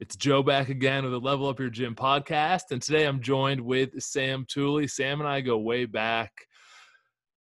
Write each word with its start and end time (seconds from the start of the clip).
It's 0.00 0.14
Joe 0.14 0.44
back 0.44 0.68
again 0.68 1.02
with 1.02 1.10
the 1.10 1.18
Level 1.18 1.48
Up 1.48 1.58
Your 1.58 1.70
Gym 1.70 1.96
podcast. 1.96 2.70
And 2.70 2.80
today 2.80 3.04
I'm 3.04 3.20
joined 3.20 3.60
with 3.60 4.00
Sam 4.00 4.46
Tooley. 4.48 4.86
Sam 4.86 5.18
and 5.18 5.28
I 5.28 5.40
go 5.40 5.58
way 5.58 5.86
back. 5.86 6.30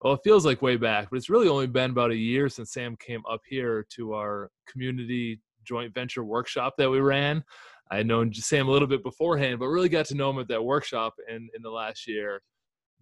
Well, 0.01 0.13
it 0.13 0.21
feels 0.23 0.43
like 0.43 0.63
way 0.63 0.75
back, 0.75 1.09
but 1.11 1.17
it's 1.17 1.29
really 1.29 1.49
only 1.49 1.67
been 1.67 1.91
about 1.91 2.09
a 2.09 2.15
year 2.15 2.49
since 2.49 2.73
Sam 2.73 2.95
came 2.95 3.21
up 3.29 3.41
here 3.47 3.85
to 3.91 4.13
our 4.13 4.49
community 4.67 5.39
joint 5.65 5.93
venture 5.93 6.23
workshop 6.23 6.73
that 6.79 6.89
we 6.89 6.99
ran. 6.99 7.43
I 7.91 7.97
had 7.97 8.07
known 8.07 8.33
Sam 8.33 8.67
a 8.67 8.71
little 8.71 8.87
bit 8.87 9.03
beforehand, 9.03 9.59
but 9.59 9.67
really 9.67 9.87
got 9.87 10.07
to 10.07 10.15
know 10.15 10.31
him 10.31 10.39
at 10.39 10.47
that 10.47 10.63
workshop 10.63 11.13
in, 11.29 11.49
in 11.55 11.61
the 11.61 11.69
last 11.69 12.07
year 12.07 12.41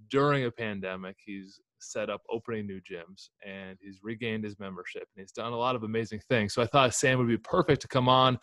during 0.09 0.43
a 0.43 0.51
pandemic. 0.51 1.15
He's 1.25 1.61
set 1.79 2.09
up 2.09 2.23
opening 2.29 2.67
new 2.67 2.81
gyms 2.81 3.29
and 3.45 3.77
he's 3.81 3.99
regained 4.03 4.43
his 4.43 4.59
membership 4.59 5.07
and 5.15 5.23
he's 5.23 5.31
done 5.31 5.53
a 5.53 5.57
lot 5.57 5.77
of 5.77 5.83
amazing 5.83 6.19
things. 6.27 6.53
So 6.53 6.61
I 6.61 6.65
thought 6.65 6.93
Sam 6.93 7.19
would 7.19 7.29
be 7.29 7.37
perfect 7.37 7.81
to 7.83 7.87
come 7.87 8.09
on 8.09 8.37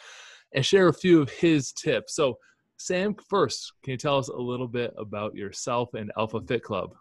and 0.55 0.65
share 0.65 0.89
a 0.89 0.95
few 0.95 1.21
of 1.23 1.31
his 1.31 1.73
tips. 1.73 2.15
So, 2.15 2.39
Sam, 2.77 3.15
first, 3.29 3.73
can 3.83 3.93
you 3.93 3.97
tell 3.97 4.19
us 4.19 4.29
a 4.29 4.37
little 4.37 4.67
bit 4.67 4.93
about 4.99 5.35
yourself 5.35 5.95
and 5.95 6.11
Alpha 6.17 6.41
Fit 6.41 6.63
Club? 6.63 6.95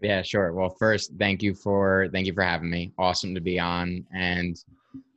Yeah, 0.00 0.22
sure. 0.22 0.52
Well, 0.52 0.70
first, 0.70 1.12
thank 1.18 1.42
you 1.42 1.54
for 1.54 2.08
thank 2.12 2.26
you 2.26 2.32
for 2.32 2.44
having 2.44 2.70
me. 2.70 2.92
Awesome 2.98 3.34
to 3.34 3.40
be 3.40 3.58
on. 3.58 4.04
And 4.14 4.56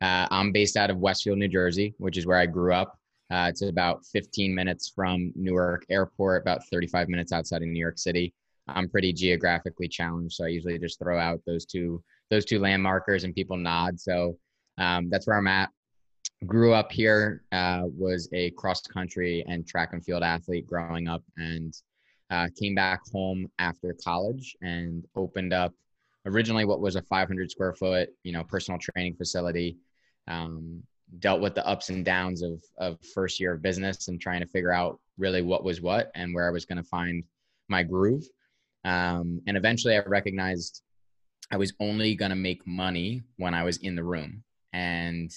uh, 0.02 0.28
I'm 0.31 0.52
based 0.52 0.76
out 0.76 0.90
of 0.90 0.98
Westfield, 0.98 1.38
New 1.38 1.48
Jersey, 1.48 1.94
which 2.00 2.18
is 2.18 2.26
where 2.26 2.38
I 2.38 2.48
grew 2.48 2.73
up. 2.73 2.98
Uh, 3.31 3.45
it's 3.48 3.62
about 3.62 4.06
15 4.08 4.53
minutes 4.53 4.92
from 4.94 5.31
Newark 5.36 5.86
Airport, 5.90 6.42
about 6.42 6.66
35 6.67 7.08
minutes 7.08 7.31
outside 7.31 7.62
of 7.62 7.70
New 7.70 7.80
York 7.80 7.98
City. 7.98 8.34
I'm 8.67 8.90
pretty 8.90 9.14
geographically 9.14 9.88
challenged, 9.88 10.36
so 10.36 10.45
I 10.45 10.50
usually 10.50 10.78
just 10.80 11.00
throw 11.00 11.20
out 11.20 11.42
those 11.45 11.66
two 11.66 12.03
those 12.30 12.45
two 12.45 12.59
landmarkers 12.59 13.23
and 13.23 13.36
people 13.36 13.58
nod. 13.58 14.00
So 14.00 14.38
um, 14.78 15.09
that's 15.09 15.28
where 15.28 15.38
I'm 15.38 15.48
at 15.48 15.70
grew 16.45 16.73
up 16.73 16.91
here, 16.91 17.44
uh, 17.52 17.84
was 17.86 18.30
a 18.34 18.52
cross 18.52 18.81
country 18.81 19.44
and 19.48 19.68
track 19.68 19.94
and 19.94 20.04
field 20.04 20.23
athlete 20.23 20.67
growing 20.67 21.08
up, 21.08 21.23
and 21.38 21.73
uh, 22.30 22.47
came 22.59 22.75
back 22.75 23.02
home 23.11 23.50
after 23.59 23.95
college 24.03 24.56
and 24.62 25.06
opened 25.16 25.53
up 25.53 25.73
originally 26.25 26.66
what 26.66 26.80
was 26.80 26.95
a 26.95 27.02
500 27.02 27.52
square 27.52 27.73
foot, 27.73 28.09
you 28.23 28.31
know, 28.31 28.44
personal 28.44 28.80
training 28.80 29.16
facility. 29.16 29.78
Um, 30.28 30.84
dealt 31.19 31.42
with 31.42 31.56
the 31.56 31.67
ups 31.67 31.89
and 31.89 32.06
downs 32.06 32.42
of 32.42 32.64
of 32.78 32.97
first 33.14 33.39
year 33.39 33.53
of 33.53 33.62
business 33.62 34.08
and 34.08 34.22
trying 34.22 34.39
to 34.39 34.47
figure 34.47 34.72
out 34.72 35.00
really 35.17 35.42
what 35.42 35.64
was 35.64 35.81
what 35.81 36.09
and 36.16 36.34
where 36.34 36.47
I 36.47 36.52
was 36.52 36.66
going 36.66 36.78
to 36.78 36.84
find 36.84 37.23
my 37.67 37.84
groove. 37.84 38.23
Um, 38.86 39.42
and 39.47 39.58
eventually, 39.58 39.95
I 39.95 40.02
recognized 40.08 40.81
I 41.52 41.58
was 41.58 41.73
only 41.80 42.16
going 42.16 42.30
to 42.30 42.36
make 42.36 42.66
money 42.66 43.22
when 43.38 43.53
I 43.53 43.64
was 43.64 43.78
in 43.78 43.95
the 43.95 44.03
room. 44.03 44.44
And 44.73 45.31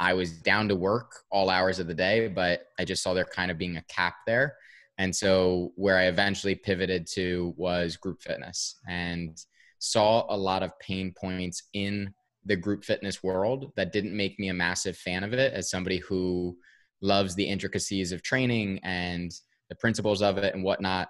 I 0.00 0.14
was 0.14 0.32
down 0.32 0.68
to 0.68 0.74
work 0.74 1.12
all 1.30 1.50
hours 1.50 1.78
of 1.78 1.86
the 1.86 1.94
day, 1.94 2.28
but 2.28 2.66
I 2.78 2.84
just 2.84 3.02
saw 3.02 3.14
there 3.14 3.24
kind 3.24 3.50
of 3.50 3.58
being 3.58 3.76
a 3.76 3.84
cap 3.88 4.14
there. 4.26 4.56
And 4.98 5.14
so 5.14 5.72
where 5.76 5.98
I 5.98 6.04
eventually 6.04 6.54
pivoted 6.54 7.06
to 7.14 7.54
was 7.56 7.96
group 7.96 8.22
fitness 8.22 8.76
and 8.88 9.36
saw 9.78 10.24
a 10.28 10.36
lot 10.36 10.62
of 10.62 10.78
pain 10.78 11.12
points 11.18 11.64
in 11.72 12.12
the 12.44 12.56
group 12.56 12.84
fitness 12.84 13.22
world 13.22 13.72
that 13.76 13.92
didn't 13.92 14.16
make 14.16 14.38
me 14.38 14.48
a 14.48 14.54
massive 14.54 14.96
fan 14.96 15.24
of 15.24 15.32
it 15.32 15.52
as 15.52 15.70
somebody 15.70 15.98
who 15.98 16.56
loves 17.00 17.34
the 17.34 17.44
intricacies 17.44 18.12
of 18.12 18.22
training 18.22 18.80
and 18.82 19.32
the 19.68 19.74
principles 19.74 20.22
of 20.22 20.38
it 20.38 20.54
and 20.54 20.62
whatnot. 20.62 21.08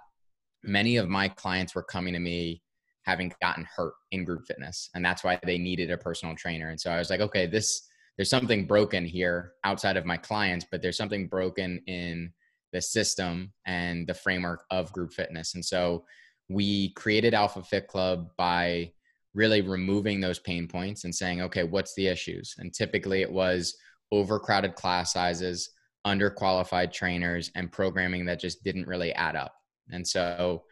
Many 0.62 0.96
of 0.96 1.08
my 1.08 1.28
clients 1.28 1.74
were 1.74 1.82
coming 1.82 2.14
to 2.14 2.20
me 2.20 2.62
having 3.02 3.32
gotten 3.42 3.66
hurt 3.76 3.92
in 4.12 4.24
group 4.24 4.46
fitness, 4.46 4.88
and 4.94 5.04
that's 5.04 5.22
why 5.22 5.38
they 5.44 5.58
needed 5.58 5.90
a 5.90 5.98
personal 5.98 6.34
trainer. 6.34 6.70
And 6.70 6.80
so 6.80 6.90
I 6.90 6.98
was 6.98 7.10
like, 7.10 7.20
okay, 7.20 7.46
this 7.46 7.86
there's 8.16 8.30
something 8.30 8.66
broken 8.66 9.04
here 9.04 9.52
outside 9.64 9.96
of 9.96 10.06
my 10.06 10.16
clients, 10.16 10.66
but 10.70 10.82
there's 10.82 10.96
something 10.96 11.26
broken 11.26 11.80
in 11.86 12.32
the 12.72 12.80
system 12.80 13.52
and 13.66 14.06
the 14.06 14.14
framework 14.14 14.64
of 14.70 14.92
group 14.92 15.12
fitness. 15.12 15.54
And 15.54 15.64
so 15.64 16.04
we 16.48 16.92
created 16.94 17.34
Alpha 17.34 17.62
Fit 17.62 17.88
Club 17.88 18.30
by 18.36 18.92
really 19.34 19.62
removing 19.62 20.20
those 20.20 20.38
pain 20.38 20.68
points 20.68 21.04
and 21.04 21.14
saying, 21.14 21.40
okay, 21.42 21.64
what's 21.64 21.94
the 21.94 22.06
issues? 22.06 22.54
And 22.58 22.72
typically 22.72 23.22
it 23.22 23.32
was 23.32 23.76
overcrowded 24.12 24.76
class 24.76 25.12
sizes, 25.12 25.70
underqualified 26.06 26.92
trainers, 26.92 27.50
and 27.54 27.72
programming 27.72 28.26
that 28.26 28.40
just 28.40 28.62
didn't 28.62 28.86
really 28.86 29.12
add 29.14 29.34
up. 29.34 29.54
And 29.90 30.06
so 30.06 30.62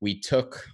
we 0.00 0.20
took 0.20 0.64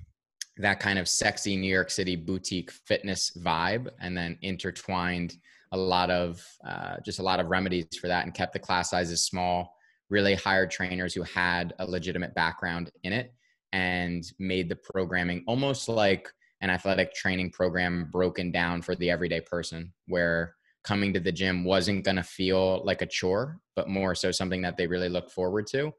that 0.58 0.80
kind 0.80 0.98
of 0.98 1.08
sexy 1.08 1.56
New 1.56 1.72
York 1.72 1.90
City 1.90 2.16
boutique 2.16 2.70
fitness 2.70 3.30
vibe 3.38 3.88
and 4.00 4.16
then 4.16 4.36
intertwined 4.42 5.36
a 5.72 5.76
lot 5.76 6.10
of 6.10 6.44
uh, 6.66 6.96
just 7.04 7.18
a 7.18 7.22
lot 7.22 7.40
of 7.40 7.48
remedies 7.48 7.86
for 8.00 8.08
that 8.08 8.24
and 8.24 8.34
kept 8.34 8.52
the 8.52 8.58
class 8.58 8.90
sizes 8.90 9.24
small 9.24 9.74
really 10.10 10.34
hired 10.34 10.70
trainers 10.70 11.14
who 11.14 11.22
had 11.22 11.74
a 11.78 11.86
legitimate 11.86 12.34
background 12.34 12.90
in 13.02 13.12
it 13.12 13.34
and 13.72 14.24
made 14.38 14.68
the 14.68 14.76
programming 14.76 15.44
almost 15.46 15.88
like 15.88 16.28
an 16.60 16.70
athletic 16.70 17.14
training 17.14 17.50
program 17.50 18.08
broken 18.10 18.50
down 18.50 18.82
for 18.82 18.96
the 18.96 19.10
everyday 19.10 19.40
person 19.40 19.92
where 20.06 20.54
coming 20.82 21.12
to 21.12 21.20
the 21.20 21.32
gym 21.32 21.64
wasn't 21.64 22.04
going 22.04 22.16
to 22.16 22.22
feel 22.22 22.82
like 22.84 23.02
a 23.02 23.06
chore 23.06 23.58
but 23.76 23.88
more 23.88 24.14
so 24.14 24.30
something 24.32 24.62
that 24.62 24.76
they 24.76 24.86
really 24.86 25.08
look 25.08 25.30
forward 25.30 25.66
to. 25.66 25.92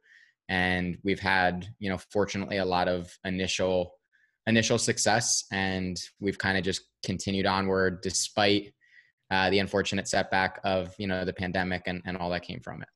And 0.49 0.97
we've 1.03 1.19
had 1.19 1.67
you 1.77 1.89
know 1.89 1.97
fortunately 2.11 2.57
a 2.57 2.65
lot 2.65 2.87
of 2.87 3.15
initial 3.23 3.93
initial 4.47 4.79
success 4.79 5.45
and 5.51 5.99
we've 6.19 6.39
kind 6.39 6.57
of 6.57 6.63
just 6.63 6.81
continued 7.05 7.45
onward 7.45 8.01
despite 8.01 8.73
uh, 9.31 9.49
the 9.49 9.59
unfortunate 9.59 10.07
setback 10.07 10.59
of 10.63 10.93
you 10.97 11.07
know 11.07 11.25
the 11.25 11.33
pandemic 11.33 11.83
and, 11.85 12.01
and 12.05 12.17
all 12.17 12.29
that 12.29 12.43
came 12.43 12.59
from 12.59 12.81
it 12.81 12.87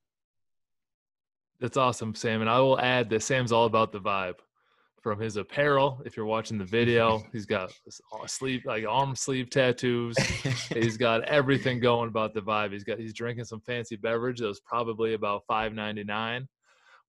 that's 1.60 1.78
awesome 1.78 2.16
sam 2.16 2.42
and 2.42 2.50
i 2.50 2.60
will 2.60 2.80
add 2.80 3.10
that 3.10 3.22
sam's 3.22 3.52
all 3.52 3.66
about 3.66 3.92
the 3.92 4.00
vibe 4.00 4.36
from 5.02 5.20
his 5.20 5.36
apparel 5.36 6.02
if 6.06 6.16
you're 6.16 6.26
watching 6.26 6.58
the 6.58 6.66
video 6.66 7.22
he's 7.32 7.46
got 7.46 7.72
sleeve 8.26 8.64
like 8.66 8.86
arm 8.88 9.16
sleeve 9.16 9.50
tattoos 9.50 10.16
he's 10.74 10.98
got 10.98 11.24
everything 11.26 11.80
going 11.80 12.08
about 12.08 12.34
the 12.34 12.42
vibe 12.42 12.72
he's 12.72 12.84
got 12.84 12.98
he's 12.98 13.14
drinking 13.14 13.46
some 13.46 13.62
fancy 13.62 13.96
beverage 13.96 14.40
that 14.40 14.48
was 14.48 14.62
probably 14.62 15.14
about 15.14 15.44
5.99 15.50 16.48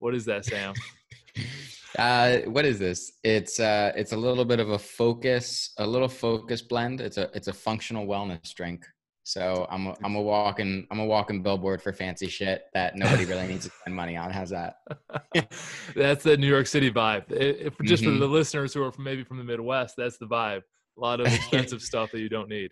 what 0.01 0.15
is 0.15 0.25
that 0.25 0.45
sam 0.45 0.75
uh, 1.99 2.39
what 2.47 2.65
is 2.65 2.79
this? 2.79 3.13
It's 3.23 3.61
uh, 3.61 3.93
it's 3.97 4.13
a 4.13 4.17
little 4.17 4.45
bit 4.45 4.61
of 4.61 4.71
a 4.71 4.79
focus, 4.79 5.73
a 5.79 5.87
little 5.87 6.09
focus 6.09 6.63
blend. 6.63 7.01
It's 7.01 7.17
a 7.17 7.31
it's 7.35 7.49
a 7.49 7.53
functional 7.53 8.07
wellness 8.07 8.53
drink. 8.55 8.85
So 9.25 9.67
I'm 9.71 9.89
a, 9.89 9.97
I'm 10.05 10.15
a 10.15 10.23
walking 10.23 10.87
I'm 10.91 11.01
a 11.01 11.05
walking 11.05 11.43
billboard 11.43 11.83
for 11.83 11.93
fancy 11.93 12.29
shit 12.29 12.67
that 12.75 12.97
nobody 12.97 13.25
really 13.25 13.49
needs 13.49 13.65
to 13.65 13.73
spend 13.81 13.97
money 13.97 14.17
on. 14.17 14.31
How's 14.31 14.51
that? 14.51 14.77
that's 15.97 16.23
the 16.23 16.37
New 16.37 16.47
York 16.47 16.67
City 16.67 16.91
vibe. 16.91 17.25
If, 17.31 17.75
just 17.83 18.05
mm-hmm. 18.05 18.13
for 18.13 18.19
the 18.19 18.29
listeners 18.29 18.73
who 18.73 18.83
are 18.83 18.93
from, 18.93 19.05
maybe 19.05 19.25
from 19.25 19.39
the 19.39 19.45
Midwest, 19.45 19.95
that's 19.97 20.19
the 20.19 20.27
vibe. 20.27 20.63
A 20.97 21.01
lot 21.01 21.21
of 21.21 21.27
expensive 21.27 21.83
stuff 21.83 22.13
that 22.13 22.21
you 22.21 22.29
don't 22.29 22.49
need. 22.49 22.71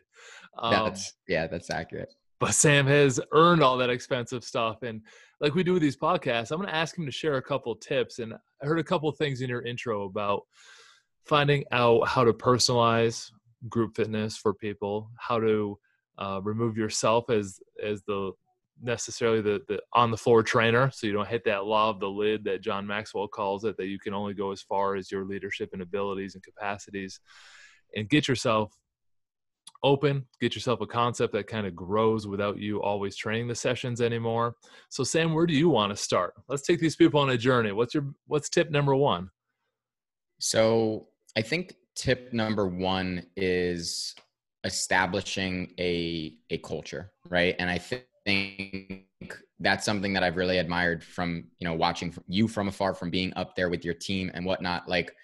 Um, 0.56 0.72
that's, 0.72 1.14
yeah, 1.26 1.48
that's 1.48 1.70
accurate. 1.70 2.14
But 2.38 2.54
Sam 2.54 2.86
has 2.86 3.18
earned 3.32 3.62
all 3.62 3.76
that 3.78 3.90
expensive 3.90 4.44
stuff, 4.44 4.82
and 4.82 5.00
like 5.40 5.54
we 5.54 5.64
do 5.64 5.72
with 5.72 5.82
these 5.82 5.96
podcasts, 5.96 6.52
I'm 6.52 6.58
going 6.58 6.68
to 6.68 6.74
ask 6.74 6.96
him 6.96 7.04
to 7.04 7.12
share 7.12 7.36
a 7.36 7.42
couple 7.42 7.74
tips. 7.74 8.20
And 8.20 8.32
I 8.32 8.66
heard 8.66 8.78
a 8.78 8.84
couple 8.84 9.10
things 9.10 9.40
in 9.42 9.48
your 9.48 9.62
intro 9.62 10.04
about 10.04 10.42
finding 11.24 11.64
out 11.72 12.06
how 12.06 12.24
to 12.24 12.32
personalize 12.32 13.28
group 13.68 13.96
fitness 13.96 14.36
for 14.36 14.54
people, 14.54 15.10
how 15.18 15.40
to 15.40 15.78
uh, 16.18 16.40
remove 16.42 16.76
yourself 16.76 17.30
as 17.30 17.60
as 17.82 18.02
the 18.06 18.32
necessarily 18.82 19.40
the, 19.40 19.60
the 19.68 19.80
on 19.92 20.10
the 20.10 20.16
floor 20.16 20.42
trainer 20.42 20.90
so 20.92 21.06
you 21.06 21.12
don't 21.12 21.28
hit 21.28 21.44
that 21.44 21.64
law 21.64 21.88
of 21.90 22.00
the 22.00 22.08
lid 22.08 22.42
that 22.42 22.62
john 22.62 22.86
maxwell 22.86 23.28
calls 23.28 23.64
it 23.64 23.76
that 23.76 23.86
you 23.86 23.98
can 23.98 24.12
only 24.12 24.34
go 24.34 24.50
as 24.50 24.62
far 24.62 24.96
as 24.96 25.10
your 25.10 25.24
leadership 25.24 25.70
and 25.72 25.82
abilities 25.82 26.34
and 26.34 26.42
capacities 26.42 27.20
and 27.94 28.08
get 28.08 28.26
yourself 28.26 28.72
open 29.84 30.24
get 30.40 30.54
yourself 30.54 30.80
a 30.80 30.86
concept 30.86 31.32
that 31.32 31.46
kind 31.46 31.66
of 31.66 31.74
grows 31.74 32.26
without 32.26 32.58
you 32.58 32.80
always 32.82 33.16
training 33.16 33.48
the 33.48 33.54
sessions 33.54 34.00
anymore. 34.00 34.54
So 34.88 35.04
sam 35.04 35.34
where 35.34 35.46
do 35.46 35.54
you 35.54 35.68
want 35.68 35.90
to 35.90 35.96
start? 35.96 36.34
Let's 36.48 36.62
take 36.62 36.80
these 36.80 36.96
people 36.96 37.20
on 37.20 37.30
a 37.30 37.38
journey. 37.38 37.72
What's 37.72 37.94
your 37.94 38.06
what's 38.26 38.48
tip 38.48 38.70
number 38.70 38.94
one? 38.94 39.30
So 40.38 41.08
i 41.36 41.42
think 41.42 41.76
tip 41.94 42.32
number 42.32 42.66
one 42.68 43.24
is 43.36 44.14
establishing 44.64 45.72
a 45.78 46.36
a 46.50 46.58
culture, 46.58 47.10
right? 47.28 47.54
And 47.58 47.70
I 47.70 47.78
think 47.78 49.06
that's 49.60 49.84
something 49.84 50.12
that 50.12 50.22
I've 50.22 50.36
really 50.36 50.58
admired 50.58 51.02
from 51.02 51.44
you 51.58 51.66
know 51.66 51.74
watching 51.74 52.14
you 52.26 52.48
from 52.48 52.68
afar, 52.68 52.94
from 52.94 53.10
being 53.10 53.32
up 53.34 53.54
there 53.56 53.70
with 53.70 53.84
your 53.84 53.94
team 53.94 54.30
and 54.34 54.44
whatnot. 54.44 54.88
Like 54.88 55.14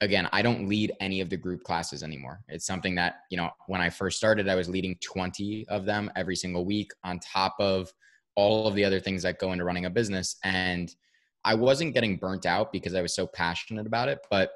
again, 0.00 0.28
I 0.32 0.42
don't 0.42 0.68
lead 0.68 0.92
any 1.00 1.20
of 1.20 1.30
the 1.30 1.36
group 1.36 1.62
classes 1.62 2.02
anymore. 2.02 2.40
It's 2.48 2.66
something 2.66 2.94
that 2.96 3.20
you 3.30 3.36
know 3.36 3.50
when 3.66 3.80
I 3.80 3.90
first 3.90 4.16
started, 4.16 4.48
I 4.48 4.54
was 4.54 4.68
leading 4.68 4.96
20 5.02 5.66
of 5.68 5.84
them 5.84 6.10
every 6.16 6.36
single 6.36 6.64
week 6.64 6.90
on 7.04 7.20
top 7.20 7.56
of 7.58 7.92
all 8.34 8.68
of 8.68 8.74
the 8.74 8.84
other 8.84 9.00
things 9.00 9.22
that 9.24 9.38
go 9.38 9.52
into 9.52 9.64
running 9.64 9.86
a 9.86 9.90
business 9.90 10.36
and 10.44 10.94
I 11.44 11.54
wasn't 11.54 11.94
getting 11.94 12.16
burnt 12.16 12.46
out 12.46 12.72
because 12.72 12.94
I 12.94 13.02
was 13.02 13.14
so 13.14 13.26
passionate 13.26 13.86
about 13.86 14.08
it, 14.08 14.18
but 14.30 14.52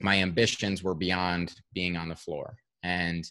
my 0.00 0.20
ambitions 0.20 0.82
were 0.82 0.94
beyond 0.94 1.54
being 1.72 1.96
on 1.96 2.08
the 2.08 2.16
floor. 2.16 2.56
And 2.82 3.24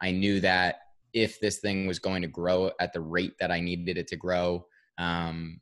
I 0.00 0.10
knew 0.10 0.40
that 0.40 0.76
if 1.12 1.40
this 1.40 1.58
thing 1.58 1.86
was 1.86 1.98
going 1.98 2.22
to 2.22 2.28
grow 2.28 2.70
at 2.80 2.92
the 2.92 3.00
rate 3.00 3.34
that 3.40 3.50
I 3.50 3.60
needed 3.60 3.96
it 3.96 4.08
to 4.08 4.16
grow, 4.16 4.66
um, 4.98 5.60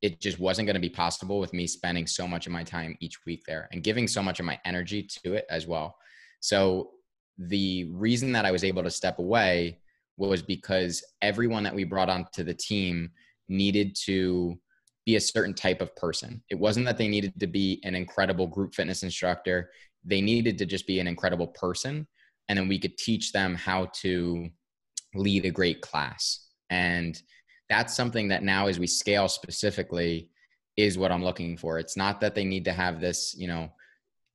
it 0.00 0.20
just 0.20 0.38
wasn't 0.38 0.66
going 0.66 0.74
to 0.74 0.80
be 0.80 0.88
possible 0.88 1.40
with 1.40 1.52
me 1.52 1.66
spending 1.66 2.06
so 2.06 2.26
much 2.26 2.46
of 2.46 2.52
my 2.52 2.62
time 2.62 2.96
each 3.00 3.24
week 3.26 3.42
there 3.46 3.68
and 3.72 3.82
giving 3.82 4.06
so 4.06 4.22
much 4.22 4.38
of 4.38 4.46
my 4.46 4.58
energy 4.64 5.02
to 5.02 5.34
it 5.34 5.44
as 5.50 5.66
well. 5.66 5.96
So 6.40 6.90
the 7.36 7.90
reason 7.92 8.32
that 8.32 8.44
I 8.44 8.52
was 8.52 8.64
able 8.64 8.82
to 8.82 8.90
step 8.90 9.18
away 9.18 9.80
was 10.16 10.42
because 10.42 11.04
everyone 11.22 11.62
that 11.64 11.74
we 11.74 11.84
brought 11.84 12.08
onto 12.08 12.42
the 12.42 12.54
team 12.54 13.10
needed 13.48 13.96
to 14.04 14.58
be 15.06 15.16
a 15.16 15.20
certain 15.20 15.54
type 15.54 15.80
of 15.80 15.94
person. 15.96 16.42
It 16.50 16.58
wasn't 16.58 16.86
that 16.86 16.98
they 16.98 17.08
needed 17.08 17.38
to 17.40 17.46
be 17.46 17.80
an 17.84 17.94
incredible 17.94 18.46
group 18.46 18.74
fitness 18.74 19.02
instructor. 19.02 19.70
They 20.04 20.20
needed 20.20 20.58
to 20.58 20.66
just 20.66 20.86
be 20.86 21.00
an 21.00 21.06
incredible 21.06 21.48
person. 21.48 22.06
And 22.48 22.58
then 22.58 22.68
we 22.68 22.78
could 22.78 22.96
teach 22.96 23.32
them 23.32 23.54
how 23.54 23.90
to 24.00 24.48
lead 25.14 25.44
a 25.44 25.50
great 25.50 25.80
class. 25.80 26.46
And 26.70 27.20
that's 27.68 27.94
something 27.94 28.28
that 28.28 28.42
now 28.42 28.66
as 28.66 28.78
we 28.78 28.86
scale 28.86 29.28
specifically 29.28 30.30
is 30.76 30.96
what 30.96 31.10
i'm 31.10 31.24
looking 31.24 31.56
for. 31.56 31.78
It's 31.78 31.96
not 31.96 32.20
that 32.20 32.34
they 32.34 32.44
need 32.44 32.64
to 32.64 32.72
have 32.72 33.00
this 33.00 33.34
you 33.36 33.48
know 33.48 33.70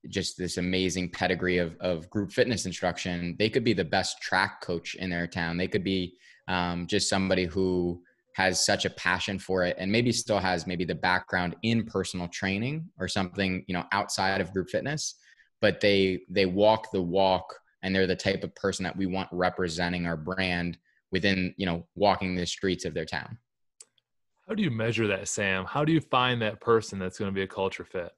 just 0.10 0.38
this 0.38 0.57
amazing 0.57 1.10
pedigree 1.10 1.60
of, 1.60 1.77
of 1.80 2.10
group 2.10 2.31
fitness 2.31 2.65
instruction. 2.65 3.36
They 3.39 3.50
could 3.50 3.63
be 3.63 3.74
the 3.74 3.86
best 3.86 4.21
track 4.21 4.62
coach 4.62 4.95
in 4.95 5.10
their 5.10 5.27
town. 5.27 5.57
They 5.57 5.69
could 5.69 5.83
be 5.83 6.18
um, 6.50 6.88
just 6.88 7.10
somebody 7.10 7.45
who 7.45 8.01
has 8.36 8.65
such 8.65 8.83
a 8.83 8.89
passion 8.89 9.39
for 9.39 9.63
it 9.63 9.77
and 9.80 9.92
maybe 9.92 10.12
still 10.12 10.39
has 10.39 10.68
maybe 10.68 10.83
the 10.83 10.95
background 10.95 11.56
in 11.63 11.86
personal 11.86 12.27
training 12.27 12.86
or 13.00 13.07
something 13.07 13.63
you 13.68 13.74
know 13.74 13.86
outside 13.92 14.42
of 14.42 14.51
group 14.51 14.69
fitness 14.69 15.15
but 15.62 15.80
they 15.80 16.19
they 16.30 16.45
walk 16.45 16.92
the 16.92 17.01
walk 17.01 17.60
and 17.83 17.95
they're 17.95 18.07
the 18.07 18.15
type 18.15 18.44
of 18.44 18.56
person 18.56 18.83
that 18.83 18.97
we 18.97 19.06
want 19.06 19.30
representing 19.31 20.07
our 20.07 20.18
brand 20.18 20.77
within 21.12 21.53
you 21.57 21.65
know 21.65 21.85
walking 21.95 22.35
the 22.35 22.45
streets 22.45 22.85
of 22.85 22.94
their 22.94 23.06
town. 23.06 23.38
How 24.47 24.56
do 24.56 24.63
you 24.63 24.71
measure 24.71 25.07
that 25.07 25.27
sam? 25.27 25.65
How 25.65 25.85
do 25.85 25.94
you 25.94 26.01
find 26.01 26.41
that 26.41 26.59
person 26.59 27.00
that's 27.00 27.18
going 27.18 27.30
to 27.30 27.35
be 27.35 27.44
a 27.44 27.47
culture 27.47 27.85
fit? 27.85 28.12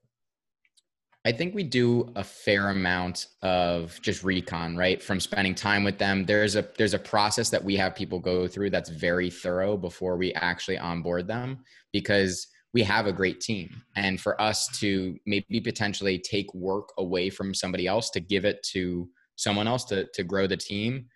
I 1.26 1.32
think 1.32 1.56
we 1.56 1.64
do 1.64 2.12
a 2.16 2.24
fair 2.24 2.70
amount 2.70 3.28
of 3.42 4.00
just 4.02 4.24
recon 4.24 4.78
right? 4.78 5.02
From 5.02 5.20
spending 5.20 5.56
time 5.56 5.84
with 5.84 5.98
them. 5.98 6.24
There's 6.24 6.56
a 6.56 6.68
there's 6.78 6.94
a 6.94 7.00
process 7.00 7.50
that 7.50 7.64
we 7.64 7.76
have 7.78 7.96
people 7.96 8.20
go 8.20 8.48
through 8.48 8.70
that's 8.70 8.90
very 8.90 9.32
thorough 9.32 9.76
before 9.76 10.18
we 10.18 10.34
actually 10.34 10.78
onboard 10.78 11.28
them 11.28 11.60
because 11.92 12.48
we 12.76 12.84
have 12.84 13.08
a 13.08 13.14
great 13.14 13.40
team. 13.40 13.82
And 13.96 14.20
for 14.20 14.40
us 14.40 14.68
to 14.80 15.18
maybe 15.26 15.62
potentially 15.62 16.20
take 16.20 16.54
work 16.54 16.90
away 16.98 17.30
from 17.30 17.54
somebody 17.54 17.88
else 17.88 18.10
to 18.12 18.20
give 18.20 18.46
it 18.46 18.62
to 18.74 19.08
someone 19.36 19.68
else 19.68 19.86
to 19.86 20.08
to 20.14 20.24
grow 20.24 20.48
the 20.48 20.58
team 20.58 21.08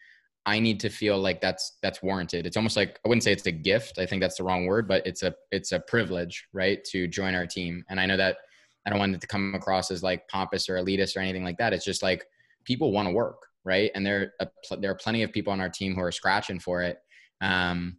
I 0.45 0.59
need 0.59 0.79
to 0.79 0.89
feel 0.89 1.19
like 1.19 1.41
that's 1.41 1.77
that's 1.83 2.01
warranted. 2.01 2.47
It's 2.47 2.57
almost 2.57 2.77
like 2.77 2.99
I 3.05 3.09
wouldn't 3.09 3.23
say 3.23 3.31
it's 3.31 3.45
a 3.45 3.51
gift. 3.51 3.99
I 3.99 4.05
think 4.05 4.21
that's 4.21 4.37
the 4.37 4.43
wrong 4.43 4.65
word, 4.65 4.87
but 4.87 5.05
it's 5.05 5.21
a 5.21 5.35
it's 5.51 5.73
a 5.73 5.79
privilege, 5.79 6.47
right, 6.53 6.83
to 6.85 7.07
join 7.07 7.35
our 7.35 7.45
team. 7.45 7.83
And 7.89 7.99
I 7.99 8.05
know 8.05 8.17
that 8.17 8.37
I 8.85 8.89
don't 8.89 8.99
want 8.99 9.13
it 9.13 9.21
to 9.21 9.27
come 9.27 9.53
across 9.53 9.91
as 9.91 10.01
like 10.01 10.27
pompous 10.27 10.69
or 10.69 10.75
elitist 10.75 11.15
or 11.15 11.19
anything 11.19 11.43
like 11.43 11.57
that. 11.57 11.73
It's 11.73 11.85
just 11.85 12.01
like 12.01 12.25
people 12.63 12.91
want 12.91 13.07
to 13.07 13.13
work, 13.13 13.45
right? 13.63 13.91
And 13.93 14.05
there 14.05 14.33
there 14.79 14.89
are 14.89 14.95
plenty 14.95 15.23
of 15.23 15.31
people 15.31 15.51
on 15.53 15.61
our 15.61 15.69
team 15.69 15.93
who 15.93 16.01
are 16.01 16.11
scratching 16.11 16.59
for 16.59 16.81
it. 16.83 16.97
Um, 17.41 17.97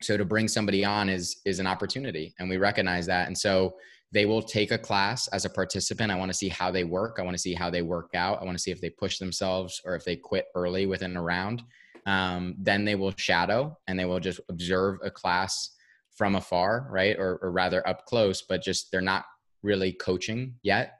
so 0.00 0.16
to 0.16 0.24
bring 0.24 0.48
somebody 0.48 0.84
on 0.84 1.10
is 1.10 1.42
is 1.44 1.58
an 1.58 1.66
opportunity, 1.66 2.34
and 2.38 2.48
we 2.48 2.56
recognize 2.56 3.04
that. 3.06 3.26
And 3.26 3.36
so 3.36 3.74
they 4.12 4.26
will 4.26 4.42
take 4.42 4.72
a 4.72 4.78
class 4.78 5.28
as 5.28 5.44
a 5.44 5.50
participant. 5.50 6.10
I 6.10 6.16
want 6.16 6.30
to 6.30 6.36
see 6.36 6.48
how 6.48 6.70
they 6.70 6.84
work. 6.84 7.18
I 7.18 7.22
want 7.22 7.34
to 7.34 7.42
see 7.42 7.54
how 7.54 7.70
they 7.70 7.82
work 7.82 8.10
out. 8.14 8.40
I 8.40 8.44
want 8.44 8.56
to 8.56 8.62
see 8.62 8.72
if 8.72 8.80
they 8.80 8.90
push 8.90 9.18
themselves 9.18 9.80
or 9.84 9.94
if 9.94 10.04
they 10.04 10.16
quit 10.16 10.46
early 10.54 10.86
within 10.86 11.16
a 11.16 11.22
round. 11.22 11.62
Um, 12.06 12.56
then 12.58 12.84
they 12.84 12.96
will 12.96 13.14
shadow 13.16 13.76
and 13.86 13.98
they 13.98 14.04
will 14.04 14.20
just 14.20 14.40
observe 14.48 14.98
a 15.04 15.10
class 15.10 15.76
from 16.16 16.34
afar, 16.34 16.88
right? 16.90 17.16
Or, 17.18 17.38
or 17.42 17.52
rather 17.52 17.86
up 17.86 18.04
close, 18.06 18.42
but 18.42 18.62
just 18.62 18.90
they're 18.90 19.00
not 19.00 19.24
really 19.62 19.92
coaching 19.92 20.54
yet. 20.62 20.94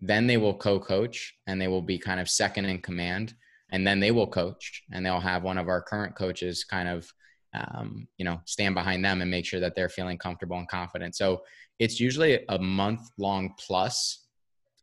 Then 0.00 0.26
they 0.26 0.36
will 0.36 0.54
co 0.54 0.78
coach 0.78 1.34
and 1.46 1.60
they 1.60 1.68
will 1.68 1.82
be 1.82 1.98
kind 1.98 2.20
of 2.20 2.28
second 2.28 2.66
in 2.66 2.80
command. 2.80 3.34
And 3.70 3.86
then 3.86 4.00
they 4.00 4.12
will 4.12 4.28
coach 4.28 4.82
and 4.92 5.04
they'll 5.04 5.20
have 5.20 5.42
one 5.42 5.58
of 5.58 5.68
our 5.68 5.82
current 5.82 6.14
coaches 6.14 6.64
kind 6.64 6.88
of, 6.88 7.12
um, 7.56 8.08
you 8.16 8.24
know, 8.24 8.40
stand 8.44 8.74
behind 8.74 9.04
them 9.04 9.22
and 9.22 9.30
make 9.30 9.46
sure 9.46 9.60
that 9.60 9.74
they're 9.74 9.88
feeling 9.88 10.18
comfortable 10.18 10.58
and 10.58 10.68
confident. 10.68 11.16
So 11.16 11.42
it's 11.78 12.00
usually 12.00 12.44
a 12.48 12.58
month 12.58 13.00
long 13.18 13.54
plus 13.58 14.26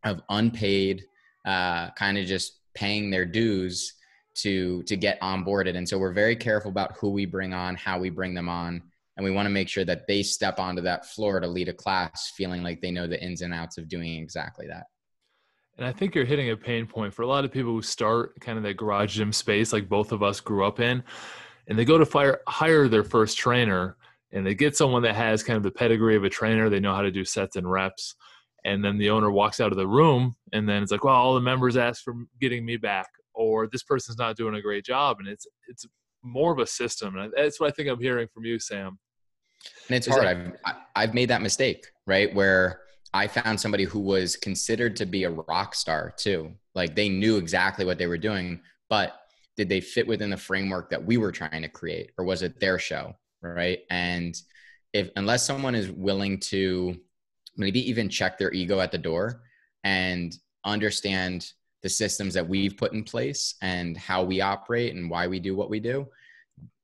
of 0.03 0.21
unpaid, 0.29 1.03
uh, 1.45 1.91
kind 1.91 2.17
of 2.17 2.25
just 2.25 2.59
paying 2.73 3.09
their 3.09 3.25
dues 3.25 3.93
to 4.35 4.83
to 4.83 4.95
get 4.95 5.21
onboarded. 5.21 5.77
And 5.77 5.87
so 5.87 5.97
we're 5.97 6.13
very 6.13 6.35
careful 6.35 6.71
about 6.71 6.97
who 6.97 7.11
we 7.11 7.25
bring 7.25 7.53
on 7.53 7.75
how 7.75 7.99
we 7.99 8.09
bring 8.09 8.33
them 8.33 8.49
on 8.49 8.81
and 9.15 9.23
we 9.23 9.31
want 9.31 9.45
to 9.45 9.51
make 9.51 9.69
sure 9.69 9.85
that 9.85 10.07
they 10.07 10.23
step 10.23 10.59
onto 10.59 10.81
that 10.81 11.05
floor 11.05 11.39
to 11.39 11.47
lead 11.47 11.69
a 11.69 11.73
class 11.73 12.31
feeling 12.35 12.63
like 12.63 12.81
they 12.81 12.91
know 12.91 13.07
the 13.07 13.21
ins 13.23 13.41
and 13.41 13.53
outs 13.53 13.77
of 13.77 13.87
doing 13.87 14.15
exactly 14.15 14.67
that. 14.67 14.85
And 15.77 15.87
i 15.87 15.91
think 15.91 16.13
you're 16.13 16.25
hitting 16.25 16.51
a 16.51 16.57
pain 16.57 16.85
point 16.85 17.13
for 17.13 17.23
a 17.23 17.27
lot 17.27 17.45
of 17.45 17.51
people 17.51 17.71
who 17.71 17.81
start 17.81 18.39
kind 18.39 18.57
of 18.57 18.63
that 18.63 18.77
garage 18.77 19.15
gym 19.15 19.33
space 19.33 19.73
like 19.73 19.89
both 19.89 20.11
of 20.11 20.21
us 20.21 20.39
grew 20.39 20.65
up 20.65 20.79
in 20.79 21.03
and 21.68 21.77
they 21.77 21.86
go 21.86 21.98
to 21.98 22.06
fire, 22.06 22.42
hire 22.48 22.88
their 22.88 23.04
first 23.04 23.38
trainer 23.38 23.98
and 24.31 24.45
they 24.45 24.56
get 24.56 24.75
someone 24.75 25.04
that 25.04 25.15
has 25.15 25.44
kind 25.44 25.57
of 25.57 25.63
the 25.63 25.71
pedigree 25.71 26.15
of 26.15 26.24
a 26.24 26.30
trainer. 26.30 26.69
They 26.69 26.80
know 26.80 26.94
how 26.94 27.01
to 27.01 27.12
do 27.12 27.24
sets 27.24 27.56
and 27.56 27.69
reps. 27.69 28.15
And 28.65 28.83
then 28.83 28.98
the 28.98 29.10
owner 29.10 29.30
walks 29.30 29.60
out 29.60 29.71
of 29.71 29.77
the 29.77 29.88
room 29.88 30.36
and 30.54 30.68
then 30.68 30.81
it's 30.81 30.92
like 30.92 31.04
well 31.04 31.15
all 31.15 31.36
the 31.36 31.42
members 31.42 31.77
asked 31.77 32.04
for 32.04 32.13
getting 32.39 32.65
me 32.65 32.77
back 32.77 33.07
or 33.33 33.68
this 33.68 33.83
person's 33.83 34.18
not 34.18 34.38
doing 34.38 34.56
a 34.56 34.62
great 34.62 34.86
job. 34.86 35.18
And 35.19 35.27
it's 35.27 35.45
it's 35.68 35.86
more 36.24 36.51
of 36.54 36.60
a 36.60 36.68
system. 36.68 37.18
And 37.18 37.33
that's 37.36 37.60
what 37.60 37.68
i 37.68 37.71
think 37.71 37.89
i'm 37.89 38.00
hearing 38.00 38.27
from 38.33 38.45
you 38.45 38.59
sam. 38.59 38.98
And 39.88 39.98
it's 39.98 40.07
hard 40.07 40.24
that- 40.24 40.59
I've, 40.66 40.75
I've 40.95 41.13
made 41.13 41.30
that 41.30 41.42
mistake 41.42 41.88
right? 42.07 42.33
Where 42.33 42.81
i 43.13 43.27
found 43.27 43.59
somebody 43.59 43.83
who 43.83 44.00
was 44.00 44.36
considered 44.36 44.95
to 44.98 45.06
be 45.06 45.25
a 45.25 45.30
rock 45.30 45.75
star 45.75 46.13
too. 46.18 46.54
Like 46.74 46.95
they 46.95 47.09
knew 47.09 47.38
exactly 47.38 47.86
what 47.86 47.98
they 47.98 48.07
were 48.07 48.18
doing 48.18 48.62
but 48.89 49.13
did 49.55 49.69
they 49.69 49.81
fit 49.81 50.07
within 50.07 50.29
the 50.29 50.38
framework 50.38 50.89
that 50.89 51.03
we 51.03 51.17
were 51.17 51.31
trying 51.31 51.61
to 51.61 51.67
create 51.67 52.11
or 52.17 52.25
was 52.25 52.41
it 52.41 52.59
their 52.59 52.79
show 52.79 53.15
right? 53.44 53.79
And 53.89 54.39
if 54.94 55.09
unless 55.15 55.45
someone 55.45 55.75
is 55.75 55.91
willing 55.91 56.39
to 56.39 56.95
maybe 57.57 57.88
even 57.88 58.09
check 58.09 58.38
their 58.38 58.51
ego 58.51 58.79
at 58.79 58.91
the 58.91 58.97
door 58.97 59.44
and 59.83 60.35
understand 60.65 61.51
the 61.83 61.89
systems 61.89 62.33
that 62.33 62.47
we've 62.47 62.77
put 62.77 62.94
in 62.94 63.03
place 63.03 63.55
and 63.61 63.97
how 63.97 64.23
we 64.23 64.39
operate 64.41 64.95
and 64.95 65.09
why 65.09 65.27
we 65.27 65.39
do 65.39 65.56
what 65.56 65.69
we 65.69 65.79
do 65.79 66.07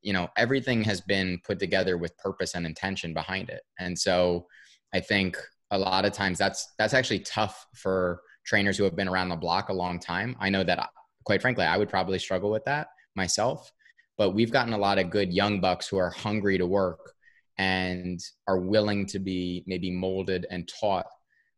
you 0.02 0.14
know 0.14 0.30
everything 0.38 0.84
has 0.84 1.02
been 1.02 1.40
put 1.44 1.60
together 1.60 1.98
with 1.98 2.18
purpose 2.18 2.56
and 2.56 2.66
intention 2.66 3.14
behind 3.14 3.50
it. 3.50 3.62
And 3.80 3.98
so 3.98 4.48
i 4.94 5.00
think 5.00 5.38
a 5.72 5.78
lot 5.78 6.06
of 6.06 6.14
times 6.14 6.38
that's 6.38 6.74
that's 6.78 6.94
actually 6.94 7.20
tough 7.20 7.68
for 7.76 8.22
trainers 8.46 8.78
who 8.78 8.84
have 8.84 8.96
been 8.96 9.08
around 9.08 9.30
the 9.30 9.36
block 9.36 9.70
a 9.70 9.74
long 9.74 10.00
time. 10.00 10.36
I 10.40 10.50
know 10.50 10.64
that 10.64 10.90
quite 11.30 11.42
frankly 11.42 11.64
i 11.64 11.78
would 11.78 11.90
probably 11.90 12.18
struggle 12.18 12.50
with 12.50 12.66
that 12.66 12.88
myself 13.16 13.72
but 14.18 14.32
we've 14.32 14.52
gotten 14.52 14.74
a 14.74 14.78
lot 14.78 14.98
of 14.98 15.12
good 15.12 15.32
young 15.32 15.62
bucks 15.62 15.88
who 15.88 15.98
are 15.98 16.10
hungry 16.10 16.58
to 16.58 16.66
work 16.66 17.14
and 17.60 18.20
are 18.48 18.60
willing 18.60 19.06
to 19.06 19.20
be 19.20 19.64
maybe 19.68 19.92
molded 19.92 20.48
and 20.50 20.68
taught 20.80 21.06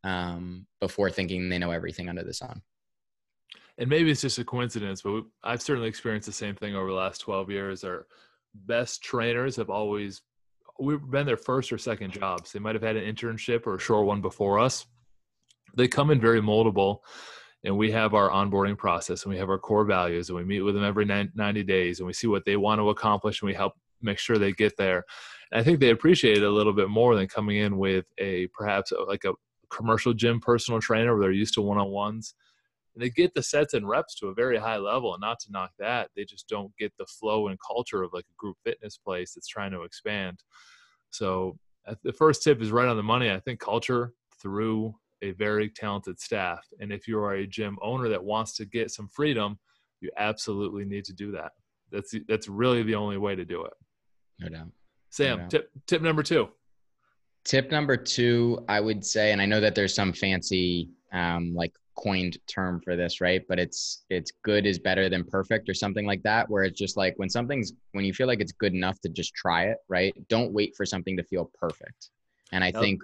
um, 0.03 0.65
before 0.79 1.09
thinking 1.09 1.47
they 1.47 1.57
know 1.57 1.71
everything 1.71 2.09
under 2.09 2.23
the 2.23 2.33
sun 2.33 2.61
and 3.77 3.89
maybe 3.89 4.11
it's 4.11 4.21
just 4.21 4.37
a 4.37 4.43
coincidence, 4.43 5.01
but 5.01 5.23
I've 5.43 5.61
certainly 5.61 5.89
experienced 5.89 6.27
the 6.27 6.33
same 6.33 6.55
thing 6.55 6.75
over 6.75 6.87
the 6.89 6.93
last 6.93 7.19
12 7.21 7.49
years. 7.49 7.83
Our 7.83 8.05
best 8.53 9.01
trainers 9.01 9.55
have 9.55 9.71
always 9.71 10.21
we've 10.79 11.01
been 11.09 11.25
their 11.25 11.37
first 11.37 11.71
or 11.71 11.77
second 11.77 12.11
jobs. 12.11 12.51
They 12.51 12.59
might 12.59 12.75
have 12.75 12.83
had 12.83 12.95
an 12.95 13.11
internship 13.11 13.65
or 13.65 13.75
a 13.75 13.79
short 13.79 14.05
one 14.05 14.21
before 14.21 14.59
us. 14.59 14.85
They 15.75 15.87
come 15.87 16.11
in 16.11 16.19
very 16.19 16.41
moldable, 16.41 16.99
and 17.63 17.77
we 17.77 17.91
have 17.91 18.13
our 18.13 18.29
onboarding 18.29 18.77
process 18.77 19.23
and 19.23 19.31
we 19.31 19.39
have 19.39 19.49
our 19.49 19.59
core 19.59 19.85
values, 19.85 20.29
and 20.29 20.37
we 20.37 20.43
meet 20.43 20.61
with 20.61 20.75
them 20.75 20.83
every 20.83 21.05
90 21.05 21.63
days, 21.63 21.99
and 21.99 22.07
we 22.07 22.13
see 22.13 22.27
what 22.27 22.45
they 22.45 22.57
want 22.57 22.79
to 22.79 22.89
accomplish, 22.89 23.41
and 23.41 23.47
we 23.47 23.53
help 23.53 23.73
make 24.01 24.17
sure 24.17 24.37
they 24.37 24.51
get 24.51 24.75
there. 24.77 25.03
And 25.51 25.61
I 25.61 25.63
think 25.63 25.79
they 25.79 25.89
appreciate 25.91 26.37
it 26.37 26.43
a 26.43 26.49
little 26.49 26.73
bit 26.73 26.89
more 26.89 27.15
than 27.15 27.27
coming 27.27 27.57
in 27.57 27.77
with 27.77 28.05
a 28.17 28.47
perhaps 28.47 28.91
uh, 28.91 29.05
like 29.05 29.25
a 29.25 29.33
commercial 29.69 30.13
gym 30.13 30.39
personal 30.39 30.81
trainer 30.81 31.13
where 31.13 31.21
they're 31.21 31.31
used 31.31 31.53
to 31.53 31.61
one 31.61 31.77
on 31.77 31.89
ones 31.89 32.33
and 32.93 33.01
they 33.01 33.09
get 33.09 33.33
the 33.33 33.43
sets 33.43 33.73
and 33.73 33.87
reps 33.87 34.15
to 34.15 34.27
a 34.27 34.33
very 34.33 34.57
high 34.57 34.77
level 34.77 35.13
and 35.13 35.21
not 35.21 35.39
to 35.39 35.51
knock 35.51 35.71
that. 35.79 36.09
They 36.15 36.25
just 36.25 36.47
don't 36.49 36.75
get 36.77 36.91
the 36.97 37.05
flow 37.05 37.47
and 37.47 37.57
culture 37.65 38.03
of 38.03 38.11
like 38.13 38.25
a 38.25 38.37
group 38.37 38.57
fitness 38.63 38.97
place 38.97 39.33
that's 39.33 39.47
trying 39.47 39.71
to 39.71 39.83
expand. 39.83 40.43
So 41.09 41.57
the 42.03 42.13
first 42.13 42.43
tip 42.43 42.61
is 42.61 42.71
right 42.71 42.87
on 42.87 42.97
the 42.97 43.03
money. 43.03 43.31
I 43.31 43.39
think 43.39 43.59
culture 43.59 44.13
through 44.41 44.95
a 45.21 45.31
very 45.31 45.69
talented 45.69 46.19
staff 46.19 46.65
and 46.79 46.91
if 46.91 47.07
you 47.07 47.19
are 47.19 47.35
a 47.35 47.47
gym 47.47 47.77
owner 47.81 48.09
that 48.09 48.23
wants 48.23 48.55
to 48.55 48.65
get 48.65 48.91
some 48.91 49.07
freedom 49.07 49.57
you 49.99 50.09
absolutely 50.17 50.85
need 50.85 51.05
to 51.05 51.13
do 51.13 51.31
that 51.31 51.51
that's 51.91 52.13
that's 52.27 52.47
really 52.47 52.83
the 52.83 52.95
only 52.95 53.17
way 53.17 53.35
to 53.35 53.45
do 53.45 53.63
it 53.63 53.73
no 54.39 54.49
doubt 54.49 54.67
sam 55.09 55.37
no 55.37 55.43
doubt. 55.43 55.49
tip 55.49 55.69
tip 55.87 56.01
number 56.01 56.23
two 56.23 56.49
tip 57.43 57.71
number 57.71 57.97
two 57.97 58.63
i 58.69 58.79
would 58.79 59.05
say 59.05 59.31
and 59.31 59.41
i 59.41 59.45
know 59.45 59.59
that 59.59 59.75
there's 59.75 59.93
some 59.93 60.13
fancy 60.13 60.89
um, 61.13 61.53
like 61.53 61.73
coined 61.95 62.37
term 62.47 62.81
for 62.83 62.95
this, 62.95 63.21
right? 63.21 63.43
But 63.47 63.59
it's 63.59 64.05
it's 64.09 64.31
good 64.43 64.65
is 64.65 64.79
better 64.79 65.09
than 65.09 65.23
perfect 65.23 65.69
or 65.69 65.73
something 65.73 66.05
like 66.05 66.23
that, 66.23 66.49
where 66.49 66.63
it's 66.63 66.79
just 66.79 66.97
like 66.97 67.13
when 67.17 67.29
something's 67.29 67.73
when 67.91 68.05
you 68.05 68.13
feel 68.13 68.27
like 68.27 68.39
it's 68.39 68.51
good 68.51 68.73
enough 68.73 68.99
to 69.01 69.09
just 69.09 69.33
try 69.33 69.65
it, 69.65 69.77
right? 69.87 70.13
Don't 70.29 70.53
wait 70.53 70.75
for 70.75 70.85
something 70.85 71.17
to 71.17 71.23
feel 71.23 71.51
perfect. 71.53 72.09
And 72.51 72.63
I 72.63 72.71
think 72.71 73.01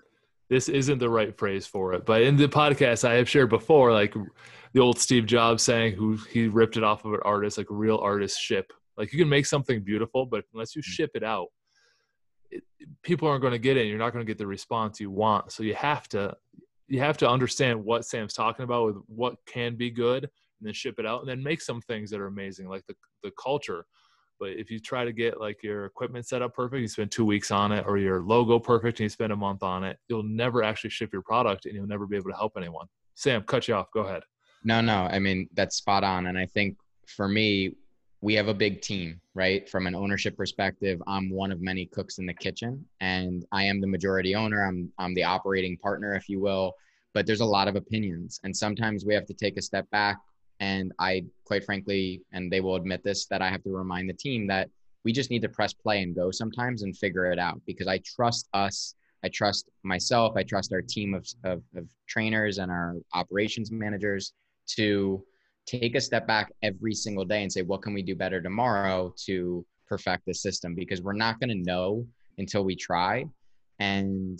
this 0.49 0.69
isn't 0.69 0.99
the 0.99 1.09
right 1.09 1.37
phrase 1.37 1.65
for 1.67 1.93
it. 1.93 2.05
But 2.05 2.21
in 2.21 2.37
the 2.37 2.47
podcast 2.47 3.07
I 3.07 3.15
have 3.15 3.29
shared 3.29 3.49
before, 3.49 3.91
like 3.91 4.15
the 4.73 4.79
old 4.79 4.99
Steve 4.99 5.25
Jobs 5.25 5.63
saying, 5.63 5.95
who 5.95 6.17
he 6.31 6.47
ripped 6.47 6.77
it 6.77 6.83
off 6.83 7.05
of 7.05 7.13
an 7.13 7.19
artist, 7.23 7.57
like 7.57 7.67
real 7.69 7.97
artists 7.97 8.39
ship. 8.39 8.71
Like 8.97 9.11
you 9.13 9.19
can 9.19 9.29
make 9.29 9.45
something 9.45 9.83
beautiful, 9.83 10.25
but 10.25 10.45
unless 10.53 10.75
you 10.75 10.81
mm. 10.81 10.85
ship 10.85 11.11
it 11.15 11.23
out, 11.23 11.47
it, 12.49 12.63
people 13.03 13.27
aren't 13.27 13.41
going 13.41 13.51
to 13.51 13.59
get 13.59 13.77
it. 13.77 13.81
And 13.81 13.89
you're 13.89 13.99
not 13.99 14.13
going 14.13 14.25
to 14.25 14.29
get 14.29 14.37
the 14.37 14.47
response 14.47 14.99
you 14.99 15.11
want. 15.11 15.51
So 15.51 15.63
you 15.63 15.75
have 15.75 16.07
to 16.09 16.35
you 16.87 16.99
have 17.01 17.17
to 17.17 17.29
understand 17.29 17.83
what 17.83 18.05
Sam's 18.05 18.33
talking 18.33 18.63
about 18.63 18.85
with 18.85 18.95
what 19.07 19.35
can 19.45 19.75
be 19.75 19.91
good, 19.91 20.23
and 20.23 20.31
then 20.61 20.73
ship 20.73 20.95
it 20.99 21.05
out, 21.05 21.19
and 21.19 21.29
then 21.29 21.43
make 21.43 21.61
some 21.61 21.81
things 21.81 22.09
that 22.11 22.21
are 22.21 22.27
amazing, 22.27 22.69
like 22.69 22.85
the 22.87 22.95
the 23.23 23.31
culture. 23.41 23.85
But 24.39 24.49
if 24.51 24.69
you 24.69 24.79
try 24.79 25.05
to 25.05 25.11
get 25.11 25.39
like 25.39 25.63
your 25.63 25.85
equipment 25.85 26.27
set 26.27 26.41
up 26.41 26.53
perfect, 26.53 26.81
you 26.81 26.87
spend 26.87 27.11
two 27.11 27.25
weeks 27.25 27.51
on 27.51 27.71
it, 27.71 27.85
or 27.87 27.97
your 27.97 28.21
logo 28.21 28.59
perfect, 28.59 28.99
and 28.99 29.05
you 29.05 29.09
spend 29.09 29.31
a 29.31 29.35
month 29.35 29.63
on 29.63 29.83
it, 29.83 29.97
you'll 30.07 30.23
never 30.23 30.63
actually 30.63 30.91
ship 30.91 31.11
your 31.11 31.21
product, 31.21 31.65
and 31.65 31.75
you'll 31.75 31.87
never 31.87 32.05
be 32.05 32.17
able 32.17 32.31
to 32.31 32.37
help 32.37 32.53
anyone. 32.57 32.87
Sam, 33.15 33.41
cut 33.43 33.67
you 33.67 33.73
off. 33.73 33.91
Go 33.91 34.01
ahead. 34.01 34.23
No, 34.63 34.81
no. 34.81 35.07
I 35.11 35.19
mean 35.19 35.47
that's 35.53 35.77
spot 35.77 36.03
on, 36.03 36.27
and 36.27 36.37
I 36.37 36.45
think 36.45 36.77
for 37.07 37.27
me, 37.27 37.73
we 38.21 38.33
have 38.33 38.47
a 38.47 38.53
big 38.53 38.81
team, 38.81 39.21
right? 39.35 39.69
From 39.69 39.87
an 39.87 39.95
ownership 39.95 40.35
perspective, 40.35 41.01
I'm 41.07 41.29
one 41.29 41.51
of 41.51 41.61
many 41.61 41.85
cooks 41.85 42.17
in 42.17 42.25
the 42.25 42.33
kitchen 42.33 42.83
and 42.99 43.45
I 43.51 43.63
am 43.63 43.79
the 43.79 43.87
majority 43.87 44.35
owner. 44.35 44.65
I'm 44.65 44.91
I'm 44.97 45.13
the 45.13 45.23
operating 45.23 45.77
partner 45.77 46.15
if 46.15 46.27
you 46.27 46.39
will, 46.39 46.73
but 47.13 47.25
there's 47.25 47.41
a 47.41 47.45
lot 47.45 47.67
of 47.67 47.75
opinions 47.75 48.39
and 48.43 48.55
sometimes 48.55 49.05
we 49.05 49.13
have 49.13 49.25
to 49.27 49.33
take 49.33 49.57
a 49.57 49.61
step 49.61 49.89
back 49.91 50.17
and 50.59 50.91
I 50.99 51.25
quite 51.45 51.63
frankly 51.63 52.21
and 52.31 52.51
they 52.51 52.61
will 52.61 52.75
admit 52.75 53.03
this 53.03 53.25
that 53.27 53.41
I 53.41 53.49
have 53.49 53.63
to 53.63 53.69
remind 53.69 54.09
the 54.09 54.13
team 54.13 54.47
that 54.47 54.69
we 55.03 55.13
just 55.13 55.29
need 55.29 55.41
to 55.43 55.49
press 55.49 55.73
play 55.73 56.01
and 56.01 56.15
go 56.15 56.31
sometimes 56.31 56.83
and 56.83 56.97
figure 56.97 57.31
it 57.31 57.39
out 57.39 57.61
because 57.65 57.87
I 57.87 57.99
trust 57.99 58.47
us 58.53 58.95
I 59.23 59.29
trust 59.29 59.69
myself, 59.83 60.35
I 60.35 60.43
trust 60.43 60.71
our 60.73 60.81
team 60.81 61.13
of, 61.13 61.27
of, 61.43 61.63
of 61.75 61.87
trainers 62.07 62.59
and 62.59 62.71
our 62.71 62.95
operations 63.13 63.71
managers 63.71 64.33
to 64.75 65.23
take 65.65 65.95
a 65.95 66.01
step 66.01 66.27
back 66.27 66.53
every 66.61 66.93
single 66.93 67.25
day 67.25 67.41
and 67.43 67.51
say, 67.51 67.61
what 67.61 67.81
can 67.81 67.93
we 67.93 68.01
do 68.01 68.15
better 68.15 68.41
tomorrow 68.41 69.13
to 69.25 69.65
perfect 69.87 70.25
the 70.25 70.33
system? 70.33 70.75
Because 70.75 71.01
we're 71.01 71.13
not 71.13 71.39
going 71.39 71.49
to 71.49 71.55
know 71.55 72.05
until 72.37 72.63
we 72.63 72.75
try. 72.75 73.25
And 73.79 74.39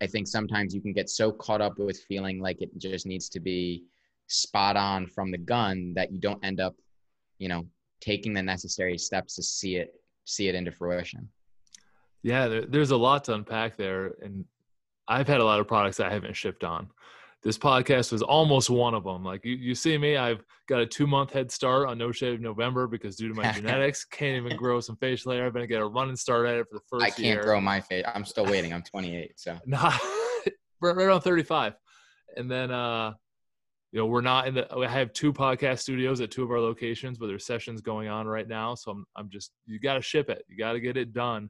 I 0.00 0.06
think 0.06 0.26
sometimes 0.26 0.74
you 0.74 0.80
can 0.80 0.92
get 0.92 1.10
so 1.10 1.32
caught 1.32 1.60
up 1.60 1.78
with 1.78 2.00
feeling 2.08 2.40
like 2.40 2.62
it 2.62 2.70
just 2.78 3.06
needs 3.06 3.28
to 3.30 3.40
be 3.40 3.84
spot 4.26 4.76
on 4.76 5.06
from 5.06 5.30
the 5.30 5.38
gun 5.38 5.92
that 5.94 6.12
you 6.12 6.18
don't 6.20 6.44
end 6.44 6.60
up, 6.60 6.74
you 7.38 7.48
know, 7.48 7.66
taking 8.00 8.34
the 8.34 8.42
necessary 8.42 8.98
steps 8.98 9.36
to 9.36 9.42
see 9.42 9.76
it 9.76 9.94
see 10.24 10.48
it 10.48 10.54
into 10.54 10.72
fruition. 10.72 11.28
Yeah, 12.22 12.48
there, 12.48 12.66
there's 12.66 12.90
a 12.90 12.96
lot 12.96 13.24
to 13.24 13.34
unpack 13.34 13.76
there, 13.76 14.14
and 14.22 14.44
I've 15.06 15.28
had 15.28 15.40
a 15.40 15.44
lot 15.44 15.60
of 15.60 15.68
products 15.68 16.00
I 16.00 16.10
haven't 16.10 16.36
shipped 16.36 16.64
on 16.64 16.88
this 17.44 17.58
podcast 17.58 18.10
was 18.10 18.22
almost 18.22 18.70
one 18.70 18.94
of 18.94 19.04
them. 19.04 19.22
Like 19.22 19.44
you, 19.44 19.54
you 19.54 19.74
see 19.74 19.98
me, 19.98 20.16
I've 20.16 20.42
got 20.66 20.80
a 20.80 20.86
two 20.86 21.06
month 21.06 21.30
head 21.30 21.52
start 21.52 21.86
on 21.86 21.98
No 21.98 22.10
Shave 22.10 22.40
November 22.40 22.86
because 22.86 23.16
due 23.16 23.28
to 23.28 23.34
my 23.34 23.52
genetics, 23.52 24.04
can't 24.04 24.44
even 24.44 24.56
grow 24.56 24.80
some 24.80 24.96
facial 24.96 25.32
hair. 25.32 25.46
I've 25.46 25.52
been 25.52 25.62
to 25.62 25.68
get 25.68 25.82
a 25.82 25.86
running 25.86 26.16
start 26.16 26.46
at 26.46 26.56
it 26.56 26.66
for 26.70 26.78
the 26.78 26.84
first. 26.88 27.04
I 27.04 27.10
can't 27.10 27.26
year. 27.26 27.42
grow 27.42 27.60
my 27.60 27.80
face. 27.80 28.04
I'm 28.12 28.24
still 28.24 28.46
waiting. 28.46 28.72
I'm 28.72 28.82
28, 28.82 29.32
so 29.36 29.58
not 29.66 29.94
right 30.80 30.96
around 30.96 31.20
35, 31.20 31.74
and 32.36 32.50
then 32.50 32.70
uh, 32.70 33.12
you 33.94 34.00
know 34.00 34.06
we're 34.06 34.22
not 34.22 34.48
in 34.48 34.54
the. 34.54 34.66
I 34.74 34.88
have 34.88 35.12
two 35.12 35.32
podcast 35.32 35.78
studios 35.78 36.20
at 36.20 36.32
two 36.32 36.42
of 36.42 36.50
our 36.50 36.58
locations, 36.58 37.16
but 37.16 37.28
there's 37.28 37.46
sessions 37.46 37.80
going 37.80 38.08
on 38.08 38.26
right 38.26 38.48
now. 38.48 38.74
So 38.74 38.90
I'm 38.90 39.06
I'm 39.14 39.30
just 39.30 39.52
you 39.66 39.78
got 39.78 39.94
to 39.94 40.02
ship 40.02 40.28
it. 40.28 40.44
You 40.48 40.58
got 40.58 40.72
to 40.72 40.80
get 40.80 40.96
it 40.96 41.12
done. 41.12 41.48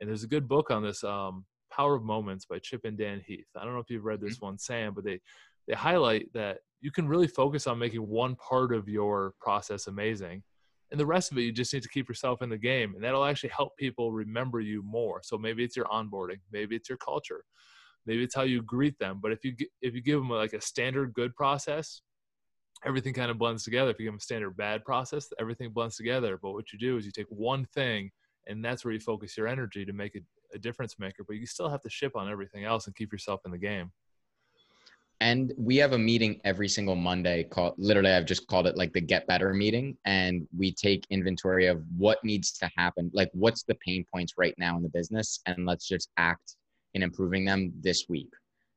And 0.00 0.08
there's 0.10 0.24
a 0.24 0.28
good 0.28 0.48
book 0.48 0.72
on 0.72 0.82
this. 0.82 1.04
Um, 1.04 1.44
Power 1.70 1.94
of 1.94 2.02
Moments 2.02 2.46
by 2.46 2.58
Chip 2.58 2.80
and 2.84 2.98
Dan 2.98 3.22
Heath. 3.24 3.46
I 3.56 3.64
don't 3.64 3.74
know 3.74 3.78
if 3.78 3.90
you've 3.90 4.04
read 4.04 4.20
this 4.20 4.38
mm-hmm. 4.38 4.46
one, 4.46 4.58
Sam, 4.58 4.92
but 4.92 5.04
they 5.04 5.20
they 5.68 5.74
highlight 5.74 6.32
that 6.34 6.58
you 6.80 6.90
can 6.90 7.06
really 7.06 7.28
focus 7.28 7.68
on 7.68 7.78
making 7.78 8.08
one 8.08 8.34
part 8.34 8.74
of 8.74 8.88
your 8.88 9.34
process 9.40 9.86
amazing. 9.86 10.42
And 10.90 10.98
the 10.98 11.06
rest 11.06 11.30
of 11.30 11.38
it, 11.38 11.42
you 11.42 11.52
just 11.52 11.72
need 11.72 11.84
to 11.84 11.88
keep 11.88 12.08
yourself 12.08 12.42
in 12.42 12.48
the 12.48 12.58
game. 12.58 12.96
And 12.96 13.04
that'll 13.04 13.24
actually 13.24 13.50
help 13.50 13.76
people 13.76 14.10
remember 14.10 14.58
you 14.58 14.82
more. 14.82 15.20
So 15.22 15.38
maybe 15.38 15.62
it's 15.62 15.76
your 15.76 15.86
onboarding, 15.86 16.40
maybe 16.50 16.74
it's 16.74 16.88
your 16.88 16.98
culture, 16.98 17.44
maybe 18.08 18.24
it's 18.24 18.34
how 18.34 18.42
you 18.42 18.62
greet 18.62 18.98
them. 18.98 19.20
But 19.22 19.30
if 19.30 19.44
you 19.44 19.54
if 19.82 19.94
you 19.94 20.00
give 20.00 20.18
them 20.18 20.30
like 20.30 20.54
a 20.54 20.60
standard 20.60 21.12
good 21.12 21.36
process, 21.36 22.00
everything 22.84 23.12
kind 23.12 23.30
of 23.30 23.38
blends 23.38 23.62
together. 23.62 23.90
If 23.90 24.00
you 24.00 24.06
give 24.06 24.14
them 24.14 24.18
a 24.18 24.22
standard 24.22 24.56
bad 24.56 24.84
process, 24.84 25.28
everything 25.38 25.70
blends 25.70 25.96
together. 25.96 26.38
But 26.42 26.52
what 26.52 26.72
you 26.72 26.78
do 26.78 26.96
is 26.96 27.04
you 27.04 27.12
take 27.12 27.26
one 27.28 27.66
thing, 27.66 28.10
and 28.48 28.64
that's 28.64 28.84
where 28.84 28.94
you 28.94 29.00
focus 29.00 29.36
your 29.36 29.46
energy 29.46 29.84
to 29.84 29.92
make 29.92 30.14
it 30.16 30.24
a 30.54 30.58
difference 30.58 30.98
maker, 30.98 31.22
but 31.26 31.36
you 31.36 31.46
still 31.46 31.68
have 31.68 31.82
to 31.82 31.90
ship 31.90 32.16
on 32.16 32.30
everything 32.30 32.64
else 32.64 32.86
and 32.86 32.96
keep 32.96 33.12
yourself 33.12 33.42
in 33.44 33.52
the 33.52 33.58
game. 33.58 33.92
And 35.20 35.52
we 35.58 35.76
have 35.78 35.92
a 35.92 35.98
meeting 35.98 36.40
every 36.44 36.68
single 36.68 36.94
Monday 36.94 37.42
called 37.42 37.74
literally 37.76 38.12
I've 38.12 38.24
just 38.24 38.46
called 38.46 38.68
it 38.68 38.76
like 38.76 38.92
the 38.92 39.00
get 39.00 39.26
better 39.26 39.52
meeting 39.52 39.96
and 40.04 40.46
we 40.56 40.72
take 40.72 41.04
inventory 41.10 41.66
of 41.66 41.82
what 41.96 42.22
needs 42.22 42.52
to 42.52 42.70
happen, 42.76 43.10
like 43.12 43.28
what's 43.32 43.64
the 43.64 43.74
pain 43.84 44.04
points 44.14 44.34
right 44.38 44.54
now 44.58 44.76
in 44.76 44.82
the 44.82 44.88
business 44.88 45.40
and 45.46 45.66
let's 45.66 45.88
just 45.88 46.10
act 46.18 46.54
in 46.98 47.02
improving 47.02 47.44
them 47.44 47.72
this 47.80 48.06
week. 48.08 48.30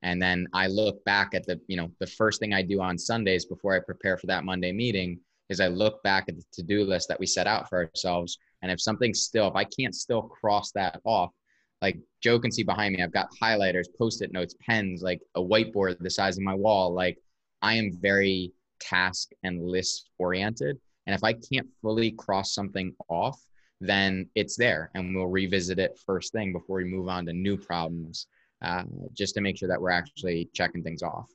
And 0.03 0.21
then 0.21 0.47
I 0.53 0.67
look 0.67 1.03
back 1.05 1.33
at 1.33 1.45
the, 1.45 1.59
you 1.67 1.77
know, 1.77 1.91
the 1.99 2.07
first 2.07 2.39
thing 2.39 2.53
I 2.53 2.61
do 2.61 2.81
on 2.81 2.97
Sundays 2.97 3.45
before 3.45 3.75
I 3.75 3.79
prepare 3.79 4.17
for 4.17 4.27
that 4.27 4.45
Monday 4.45 4.71
meeting 4.71 5.19
is 5.49 5.59
I 5.59 5.67
look 5.67 6.01
back 6.03 6.25
at 6.27 6.37
the 6.37 6.43
to-do 6.53 6.83
list 6.83 7.07
that 7.09 7.19
we 7.19 7.25
set 7.25 7.45
out 7.45 7.69
for 7.69 7.85
ourselves 7.85 8.37
and 8.61 8.71
if 8.71 8.81
something's 8.81 9.21
still 9.21 9.47
if 9.47 9.55
I 9.55 9.63
can't 9.63 9.95
still 9.95 10.23
cross 10.23 10.71
that 10.73 11.01
off, 11.03 11.31
like 11.81 11.97
Joe 12.21 12.39
can 12.39 12.51
see 12.51 12.63
behind 12.63 12.95
me, 12.95 13.01
I've 13.01 13.11
got 13.11 13.29
highlighters, 13.41 13.87
post-it 13.97 14.31
notes, 14.31 14.55
pens, 14.61 15.01
like 15.01 15.21
a 15.35 15.41
whiteboard 15.41 15.97
the 15.99 16.09
size 16.09 16.37
of 16.37 16.43
my 16.43 16.53
wall. 16.53 16.93
Like 16.93 17.17
I 17.61 17.75
am 17.75 17.97
very 17.99 18.53
task 18.79 19.31
and 19.43 19.65
list 19.65 20.09
oriented. 20.19 20.79
And 21.07 21.15
if 21.15 21.23
I 21.23 21.33
can't 21.33 21.67
fully 21.81 22.11
cross 22.11 22.53
something 22.53 22.93
off, 23.09 23.39
then 23.81 24.29
it's 24.35 24.55
there 24.55 24.91
and 24.93 25.13
we'll 25.15 25.27
revisit 25.27 25.79
it 25.79 25.99
first 26.05 26.31
thing 26.31 26.53
before 26.53 26.77
we 26.77 26.85
move 26.85 27.09
on 27.09 27.25
to 27.25 27.33
new 27.33 27.57
problems, 27.57 28.27
uh, 28.61 28.83
just 29.13 29.33
to 29.35 29.41
make 29.41 29.57
sure 29.57 29.67
that 29.67 29.81
we're 29.81 29.89
actually 29.89 30.49
checking 30.53 30.83
things 30.83 31.01
off. 31.01 31.29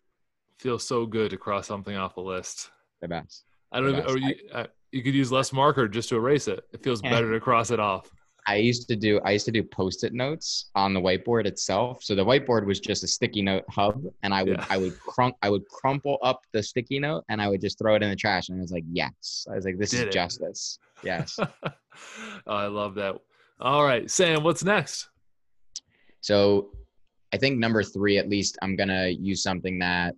Feels 0.58 0.84
so 0.84 1.04
good 1.04 1.30
to 1.30 1.36
cross 1.36 1.66
something 1.66 1.96
off 1.96 2.16
a 2.16 2.20
list. 2.20 2.70
The 3.02 3.08
best. 3.08 3.44
I 3.72 3.80
don't 3.80 3.92
know. 3.92 4.14
You, 4.14 4.34
uh, 4.52 4.66
you 4.92 5.02
could 5.02 5.14
use 5.14 5.30
less 5.30 5.52
marker 5.52 5.88
just 5.88 6.08
to 6.10 6.16
erase 6.16 6.48
it. 6.48 6.64
It 6.72 6.82
feels 6.82 7.02
better 7.02 7.32
to 7.32 7.40
cross 7.40 7.70
it 7.70 7.80
off. 7.80 8.10
I 8.48 8.56
used 8.56 8.86
to 8.88 8.96
do 8.96 9.20
I 9.24 9.32
used 9.32 9.44
to 9.46 9.52
do 9.52 9.62
post-it 9.62 10.12
notes 10.12 10.70
on 10.74 10.94
the 10.94 11.00
whiteboard 11.00 11.46
itself. 11.46 12.04
So 12.04 12.14
the 12.14 12.24
whiteboard 12.24 12.64
was 12.64 12.78
just 12.78 13.02
a 13.02 13.08
sticky 13.08 13.42
note 13.42 13.64
hub, 13.68 14.04
and 14.22 14.32
I 14.32 14.44
would 14.44 14.58
yeah. 14.58 14.66
I 14.70 14.76
would 14.76 14.98
crump 15.00 15.36
I 15.42 15.50
would 15.50 15.66
crumple 15.68 16.18
up 16.22 16.42
the 16.52 16.62
sticky 16.62 17.00
note 17.00 17.24
and 17.28 17.42
I 17.42 17.48
would 17.48 17.60
just 17.60 17.78
throw 17.78 17.96
it 17.96 18.02
in 18.02 18.10
the 18.10 18.16
trash. 18.16 18.48
And 18.48 18.58
I 18.58 18.60
was 18.60 18.70
like, 18.70 18.84
yes. 18.90 19.46
I 19.50 19.56
was 19.56 19.64
like, 19.64 19.78
this 19.78 19.90
Did 19.90 20.00
is 20.00 20.06
it. 20.06 20.12
justice. 20.12 20.78
Yes. 21.02 21.38
oh, 21.40 21.46
I 22.46 22.66
love 22.66 22.94
that. 22.94 23.16
All 23.60 23.84
right, 23.84 24.08
Sam, 24.10 24.44
what's 24.44 24.62
next? 24.62 25.08
So 26.20 26.70
I 27.32 27.38
think 27.38 27.58
number 27.58 27.82
three, 27.82 28.18
at 28.18 28.28
least, 28.28 28.58
I'm 28.62 28.76
gonna 28.76 29.08
use 29.08 29.42
something 29.42 29.78
that 29.80 30.14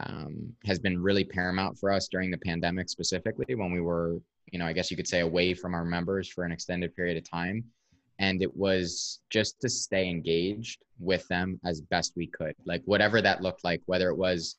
um, 0.00 0.52
has 0.64 0.78
been 0.78 1.02
really 1.02 1.24
paramount 1.24 1.78
for 1.78 1.90
us 1.90 2.08
during 2.08 2.30
the 2.30 2.38
pandemic, 2.38 2.88
specifically 2.88 3.54
when 3.54 3.72
we 3.72 3.80
were 3.80 4.18
you 4.52 4.58
know, 4.58 4.66
I 4.66 4.72
guess 4.72 4.90
you 4.90 4.96
could 4.96 5.08
say 5.08 5.20
away 5.20 5.54
from 5.54 5.74
our 5.74 5.84
members 5.84 6.28
for 6.28 6.44
an 6.44 6.52
extended 6.52 6.94
period 6.94 7.16
of 7.16 7.28
time. 7.28 7.64
And 8.18 8.42
it 8.42 8.54
was 8.54 9.20
just 9.30 9.60
to 9.62 9.68
stay 9.68 10.08
engaged 10.08 10.82
with 11.00 11.26
them 11.28 11.58
as 11.64 11.80
best 11.80 12.12
we 12.14 12.28
could, 12.28 12.54
like 12.66 12.82
whatever 12.84 13.20
that 13.22 13.42
looked 13.42 13.64
like, 13.64 13.82
whether 13.86 14.10
it 14.10 14.16
was 14.16 14.56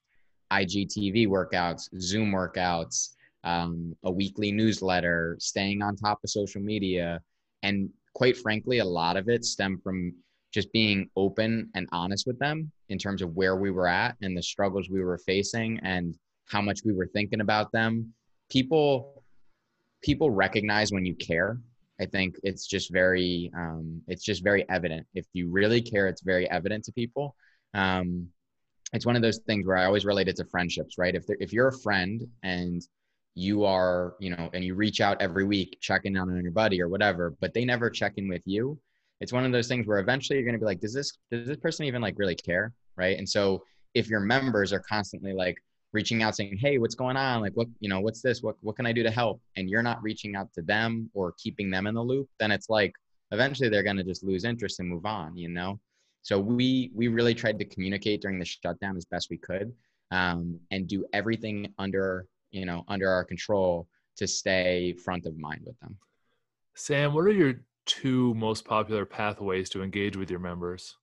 IGTV 0.52 1.28
workouts, 1.28 1.90
Zoom 2.00 2.32
workouts, 2.32 3.10
um, 3.44 3.96
a 4.04 4.12
weekly 4.12 4.52
newsletter, 4.52 5.38
staying 5.40 5.82
on 5.82 5.96
top 5.96 6.20
of 6.24 6.30
social 6.30 6.62
media. 6.62 7.22
And 7.62 7.90
quite 8.16 8.36
frankly, 8.36 8.80
a 8.80 8.86
lot 8.86 9.16
of 9.16 9.30
it 9.30 9.46
stemmed 9.46 9.84
from 9.84 10.14
just 10.52 10.72
being 10.74 11.10
open 11.16 11.70
and 11.76 11.88
honest 11.92 12.28
with 12.28 12.38
them 12.40 12.72
in 12.90 12.98
terms 12.98 13.22
of 13.22 13.36
where 13.36 13.56
we 13.56 13.72
were 13.72 13.88
at 13.88 14.16
and 14.22 14.36
the 14.36 14.44
struggles 14.44 14.90
we 14.90 15.04
were 15.04 15.18
facing 15.20 15.80
and 15.84 16.18
how 16.48 16.62
much 16.62 16.82
we 16.84 16.94
were 16.94 17.08
thinking 17.08 17.42
about 17.42 17.72
them. 17.72 18.14
People 18.50 19.23
people 20.04 20.30
recognize 20.30 20.92
when 20.92 21.06
you 21.06 21.16
care. 21.16 21.58
I 22.00 22.06
think 22.06 22.36
it's 22.44 22.68
just 22.68 22.92
very 22.92 23.52
um, 23.56 24.02
it's 24.08 24.24
just 24.24 24.44
very 24.44 24.68
evident. 24.70 25.08
If 25.14 25.26
you 25.34 25.50
really 25.50 25.82
care, 25.82 26.08
it's 26.08 26.22
very 26.22 26.50
evident 26.50 26.84
to 26.86 26.92
people. 26.92 27.36
Um, 27.74 28.28
it's 28.94 29.06
one 29.06 29.16
of 29.16 29.22
those 29.22 29.40
things 29.48 29.66
where 29.66 29.78
I 29.78 29.86
always 29.86 30.06
relate 30.06 30.28
it 30.28 30.36
to 30.38 30.46
friendships, 30.46 30.98
right? 30.98 31.16
If 31.16 31.26
if 31.40 31.54
you're 31.54 31.70
a 31.70 31.80
friend 31.80 32.22
and 32.44 32.82
you 33.36 33.66
are, 33.66 34.16
you 34.20 34.30
know, 34.30 34.50
and 34.54 34.64
you 34.64 34.76
reach 34.76 35.02
out 35.02 35.20
every 35.22 35.44
week 35.44 35.78
checking 35.82 36.16
on 36.18 36.40
your 36.44 36.52
buddy 36.52 36.80
or 36.82 36.88
whatever, 36.88 37.36
but 37.42 37.54
they 37.54 37.66
never 37.66 37.90
check 37.90 38.14
in 38.18 38.28
with 38.28 38.44
you, 38.46 38.80
it's 39.22 39.34
one 39.34 39.46
of 39.46 39.52
those 39.52 39.68
things 39.68 39.88
where 39.88 40.00
eventually 40.00 40.38
you're 40.38 40.46
going 40.46 40.54
to 40.54 40.60
be 40.60 40.66
like, 40.66 40.80
does 40.80 40.94
this 40.94 41.18
does 41.32 41.48
this 41.48 41.58
person 41.58 41.86
even 41.86 42.02
like 42.02 42.16
really 42.18 42.36
care, 42.36 42.74
right? 42.96 43.18
And 43.18 43.28
so 43.28 43.64
if 43.94 44.08
your 44.10 44.20
members 44.20 44.74
are 44.74 44.82
constantly 44.82 45.34
like, 45.34 45.58
reaching 45.94 46.24
out 46.24 46.36
saying 46.36 46.58
hey 46.60 46.78
what's 46.78 46.96
going 46.96 47.16
on 47.16 47.42
like 47.42 47.54
what 47.54 47.68
you 47.80 47.88
know 47.88 48.00
what's 48.00 48.22
this 48.22 48.42
what, 48.42 48.56
what 48.62 48.76
can 48.76 48.86
i 48.86 48.92
do 48.92 49.04
to 49.04 49.12
help 49.12 49.40
and 49.56 49.70
you're 49.70 49.84
not 49.84 50.02
reaching 50.02 50.36
out 50.36 50.52
to 50.54 50.62
them 50.62 51.10
or 51.14 51.34
keeping 51.38 51.70
them 51.70 51.88
in 51.88 51.94
the 51.94 52.02
loop 52.02 52.28
then 52.40 52.52
it's 52.52 52.70
like 52.70 52.94
eventually 53.32 53.70
they're 53.70 53.84
going 53.84 53.98
to 53.98 54.04
just 54.04 54.24
lose 54.24 54.44
interest 54.44 54.80
and 54.80 54.90
move 54.90 55.06
on 55.06 55.38
you 55.38 55.50
know 55.50 55.80
So 56.24 56.40
we 56.40 56.90
we 56.96 57.10
really 57.10 57.36
tried 57.36 57.60
to 57.60 57.66
communicate 57.66 58.22
during 58.22 58.40
the 58.40 58.46
shutdown 58.46 58.96
as 58.98 59.06
best 59.06 59.30
we 59.30 59.38
could, 59.38 59.74
um, 60.12 60.58
and 60.72 60.88
do 60.88 61.06
everything 61.14 61.74
under 61.78 62.28
you 62.52 62.66
know 62.66 62.84
under 62.88 63.10
our 63.10 63.26
control 63.26 63.88
to 64.16 64.26
stay 64.28 64.94
front 64.94 65.26
of 65.26 65.38
mind 65.38 65.62
with 65.66 65.78
them. 65.82 65.98
Sam, 66.76 67.14
what 67.14 67.26
are 67.26 67.32
your 67.32 67.56
two 67.86 68.34
most 68.36 68.64
popular 68.64 69.06
pathways 69.06 69.70
to 69.72 69.84
engage 69.84 70.16
with 70.16 70.32
your 70.32 70.40
members? 70.40 70.96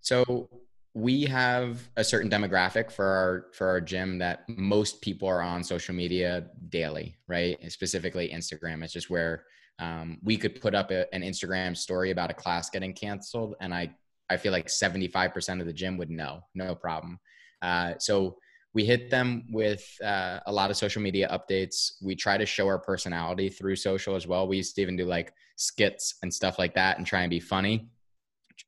So 0.00 0.50
we 0.94 1.24
have 1.24 1.88
a 1.96 2.04
certain 2.04 2.30
demographic 2.30 2.90
for 2.90 3.06
our 3.06 3.46
for 3.54 3.66
our 3.66 3.80
gym 3.80 4.18
that 4.18 4.46
most 4.48 5.00
people 5.00 5.26
are 5.26 5.40
on 5.40 5.64
social 5.64 5.94
media 5.94 6.46
daily, 6.68 7.16
right? 7.26 7.58
And 7.62 7.72
specifically 7.72 8.28
Instagram. 8.28 8.84
It's 8.84 8.92
just 8.92 9.08
where 9.08 9.44
um, 9.78 10.18
we 10.22 10.36
could 10.36 10.60
put 10.60 10.74
up 10.74 10.90
a, 10.90 11.12
an 11.14 11.22
Instagram 11.22 11.76
story 11.76 12.10
about 12.10 12.30
a 12.30 12.34
class 12.34 12.68
getting 12.68 12.92
canceled, 12.92 13.54
and 13.60 13.72
I 13.72 13.94
I 14.28 14.36
feel 14.36 14.52
like 14.52 14.66
75% 14.66 15.60
of 15.60 15.66
the 15.66 15.72
gym 15.72 15.98
would 15.98 16.10
know, 16.10 16.44
no 16.54 16.74
problem. 16.74 17.20
Uh, 17.60 17.94
so 17.98 18.38
we 18.74 18.84
hit 18.84 19.10
them 19.10 19.44
with 19.50 19.86
uh, 20.02 20.40
a 20.46 20.52
lot 20.52 20.70
of 20.70 20.76
social 20.76 21.02
media 21.02 21.28
updates. 21.30 21.92
We 22.02 22.16
try 22.16 22.38
to 22.38 22.46
show 22.46 22.66
our 22.66 22.78
personality 22.78 23.50
through 23.50 23.76
social 23.76 24.16
as 24.16 24.26
well. 24.26 24.48
We 24.48 24.56
used 24.56 24.74
to 24.76 24.82
even 24.82 24.96
do 24.96 25.04
like 25.04 25.34
skits 25.56 26.14
and 26.22 26.32
stuff 26.32 26.58
like 26.58 26.74
that 26.74 26.96
and 26.96 27.06
try 27.06 27.20
and 27.22 27.30
be 27.30 27.40
funny. 27.40 27.88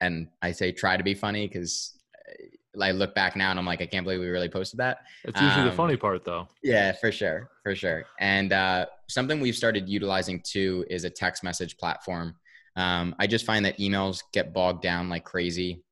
And 0.03 0.29
I 0.43 0.53
say 0.53 0.73
try 0.73 0.99
to 0.99 1.03
be 1.03 1.15
funny 1.15 1.49
because 1.49 1.99
I 2.81 2.91
look 2.91 3.15
back 3.15 3.37
now 3.37 3.51
and 3.51 3.59
I'm 3.59 3.67
like, 3.67 3.81
I 3.81 3.87
can't 3.87 4.05
believe 4.05 4.21
we 4.21 4.29
really 4.29 4.49
posted 4.49 4.79
that. 4.81 4.99
It's 5.25 5.41
usually 5.41 5.63
um, 5.63 5.69
the 5.69 5.75
funny 5.75 5.97
part, 5.97 6.25
though. 6.25 6.49
Yeah, 6.63 6.93
for 6.93 7.13
sure, 7.13 7.51
for 7.63 7.75
sure. 7.75 8.05
And 8.19 8.53
uh, 8.53 8.87
something 9.09 9.41
we've 9.41 9.57
started 9.57 9.89
utilizing 9.89 10.41
too 10.45 10.85
is 10.91 11.05
a 11.05 11.11
text 11.11 11.45
message 11.45 11.77
platform. 11.77 12.37
Um, 12.77 13.15
I 13.19 13.27
just 13.27 13.47
find 13.47 13.65
that 13.65 13.79
emails 13.79 14.23
get 14.33 14.53
bogged 14.53 14.83
down 14.83 15.09
like 15.09 15.25
crazy. 15.25 15.83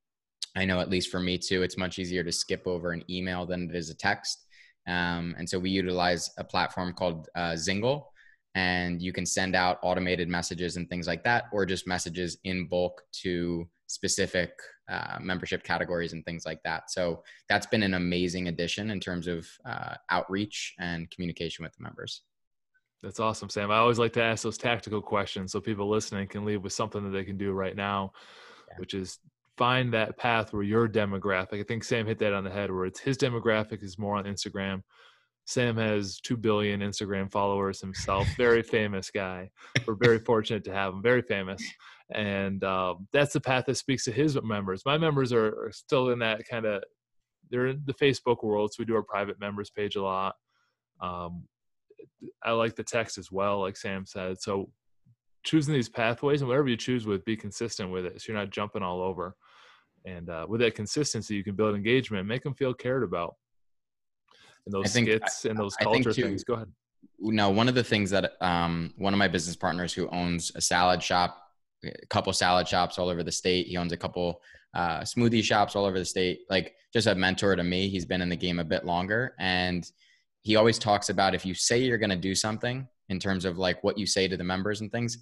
I 0.56 0.64
know 0.64 0.80
at 0.80 0.90
least 0.90 1.10
for 1.10 1.20
me 1.20 1.38
too, 1.38 1.62
it's 1.62 1.78
much 1.78 1.98
easier 1.98 2.24
to 2.24 2.32
skip 2.32 2.66
over 2.66 2.92
an 2.92 3.04
email 3.08 3.46
than 3.46 3.70
it 3.70 3.76
is 3.76 3.90
a 3.90 3.94
text. 3.94 4.44
Um, 4.86 5.34
and 5.38 5.48
so 5.48 5.58
we 5.58 5.70
utilize 5.70 6.30
a 6.38 6.44
platform 6.44 6.92
called 6.92 7.28
uh, 7.36 7.56
Zingle, 7.56 8.12
and 8.54 9.00
you 9.00 9.12
can 9.12 9.24
send 9.24 9.54
out 9.54 9.78
automated 9.82 10.28
messages 10.28 10.76
and 10.76 10.88
things 10.88 11.06
like 11.06 11.24
that, 11.24 11.44
or 11.52 11.64
just 11.64 11.86
messages 11.86 12.38
in 12.44 12.66
bulk 12.66 13.02
to 13.22 13.66
specific 13.92 14.50
uh, 14.90 15.18
membership 15.20 15.62
categories 15.62 16.12
and 16.12 16.25
things 16.25 16.44
like 16.46 16.61
that. 16.64 16.90
So 16.90 17.22
that's 17.49 17.66
been 17.66 17.82
an 17.82 17.94
amazing 17.94 18.49
addition 18.49 18.90
in 18.90 19.00
terms 19.00 19.26
of 19.26 19.46
uh, 19.64 19.94
outreach 20.11 20.75
and 20.78 21.11
communication 21.11 21.62
with 21.62 21.75
the 21.76 21.82
members. 21.82 22.22
That's 23.02 23.20
awesome, 23.20 23.50
Sam. 23.50 23.70
I 23.70 23.78
always 23.78 23.99
like 23.99 24.12
to 24.14 24.22
ask 24.22 24.44
those 24.44 24.58
tactical 24.58 25.02
questions 25.02 25.52
so 25.52 25.61
people 25.61 25.88
listening 25.88 26.28
can 26.28 26.44
leave 26.44 26.62
with 26.62 26.72
something 26.72 27.02
that 27.04 27.11
they 27.11 27.25
can 27.25 27.37
do 27.37 27.52
right 27.52 27.76
now, 27.76 28.12
yeah. 28.68 28.76
which 28.78 28.94
is 28.94 29.18
find 29.58 29.92
that 29.92 30.16
path 30.16 30.52
where 30.52 30.62
your 30.62 30.88
demographic. 30.88 31.61
I 31.61 31.64
think 31.64 31.84
Sam 31.84 32.06
hit 32.06 32.18
that 32.20 32.32
on 32.32 32.44
the 32.44 32.50
head 32.50 32.70
where 32.70 32.87
it's 32.87 33.00
his 33.00 33.18
demographic 33.18 33.82
is 33.82 33.99
more 33.99 34.16
on 34.16 34.25
Instagram. 34.25 34.82
Sam 35.44 35.76
has 35.76 36.20
2 36.20 36.37
billion 36.37 36.80
Instagram 36.80 37.30
followers 37.30 37.80
himself. 37.80 38.28
Very 38.37 38.62
famous 38.78 39.11
guy. 39.11 39.50
We're 39.87 39.96
very 39.96 40.20
fortunate 40.20 40.64
to 40.64 40.72
have 40.72 40.94
him. 40.94 41.02
Very 41.02 41.22
famous 41.22 41.62
and 42.14 42.62
uh, 42.64 42.95
that's 43.12 43.33
the 43.33 43.40
path 43.40 43.64
that 43.66 43.76
speaks 43.76 44.04
to 44.04 44.12
his 44.12 44.40
members. 44.42 44.83
My 44.85 44.99
members 44.99 45.33
are, 45.33 45.66
are 45.66 45.73
still 45.73 46.11
in 46.11 46.19
that 46.21 46.47
kind 46.49 46.66
of 46.66 46.83
they're 47.50 47.69
in 47.69 47.83
the 47.85 47.95
Facebook 47.95 48.42
world, 48.42 48.73
so 48.73 48.76
we 48.81 48.87
do 48.87 48.97
our 48.97 49.02
private 49.02 49.38
members 49.38 49.71
page 49.71 49.97
a 49.97 50.02
lot. 50.02 50.35
Um, 51.00 51.45
I 52.42 52.52
like 52.52 52.76
the 52.76 52.85
text 52.85 53.19
as 53.19 53.31
well, 53.31 53.61
like 53.61 53.76
Sam 53.76 54.07
said. 54.07 54.40
So 54.40 54.71
choosing 55.45 55.75
these 55.75 55.88
pathways 55.88 56.40
and 56.40 56.49
whatever 56.49 56.69
you 56.69 56.76
choose 56.76 57.07
with, 57.07 57.25
be 57.25 57.37
consistent 57.37 57.90
with 57.90 58.07
it, 58.07 58.21
so 58.21 58.33
you're 58.33 58.40
not 58.40 58.50
jumping 58.50 58.83
all 58.83 59.02
over. 59.02 59.35
And 60.04 60.31
uh, 60.31 60.47
with 60.49 60.61
that 60.62 60.75
consistency, 60.75 61.35
you 61.35 61.45
can 61.45 61.54
build 61.54 61.75
engagement, 61.75 62.26
make 62.26 62.43
them 62.43 62.54
feel 62.54 62.75
cared 62.75 63.02
about. 63.02 63.34
And 64.67 64.73
those 64.73 64.93
think, 64.93 65.08
skits 65.08 65.45
and 65.45 65.58
those 65.58 65.75
culture 65.76 66.13
too, 66.13 66.23
things. 66.23 66.45
Go 66.45 66.54
ahead. 66.54 66.69
No, 67.19 67.50
one 67.50 67.69
of 67.69 67.75
the 67.75 67.84
things 67.84 68.10
that 68.10 68.32
um, 68.41 68.95
one 68.97 69.13
of 69.13 69.19
my 69.19 69.28
business 69.28 69.56
partners 69.56 69.93
who 69.93 70.08
owns 70.08 70.52
a 70.54 70.60
salad 70.60 71.02
shop 71.02 71.42
a 71.84 72.06
couple 72.06 72.32
salad 72.32 72.68
shops 72.68 72.99
all 72.99 73.08
over 73.08 73.23
the 73.23 73.32
state. 73.32 73.66
He 73.66 73.76
owns 73.76 73.92
a 73.92 73.97
couple 73.97 74.40
uh, 74.75 75.00
smoothie 75.00 75.42
shops 75.42 75.76
all 75.76 75.84
over 75.84 75.99
the 75.99 76.04
state. 76.04 76.40
Like 76.49 76.75
just 76.92 77.06
a 77.06 77.14
mentor 77.14 77.56
to 77.56 77.64
me. 77.64 77.88
He's 77.88 78.06
been 78.06 78.23
in 78.23 78.28
the 78.28 78.36
game 78.36 78.58
a 78.58 78.64
bit 78.64 78.84
longer, 78.84 79.34
and 79.38 79.90
he 80.42 80.56
always 80.56 80.78
talks 80.78 81.08
about 81.08 81.34
if 81.34 81.47
you 81.47 81.54
say 81.54 81.80
you're 81.80 81.99
going 81.99 82.10
to 82.10 82.16
do 82.16 82.34
something 82.34 82.86
in 83.08 83.18
terms 83.18 83.45
of 83.45 83.58
like 83.58 83.82
what 83.84 83.99
you 83.99 84.06
say 84.06 84.26
to 84.28 84.36
the 84.36 84.45
members 84.45 84.80
and 84.80 84.90
things, 84.90 85.18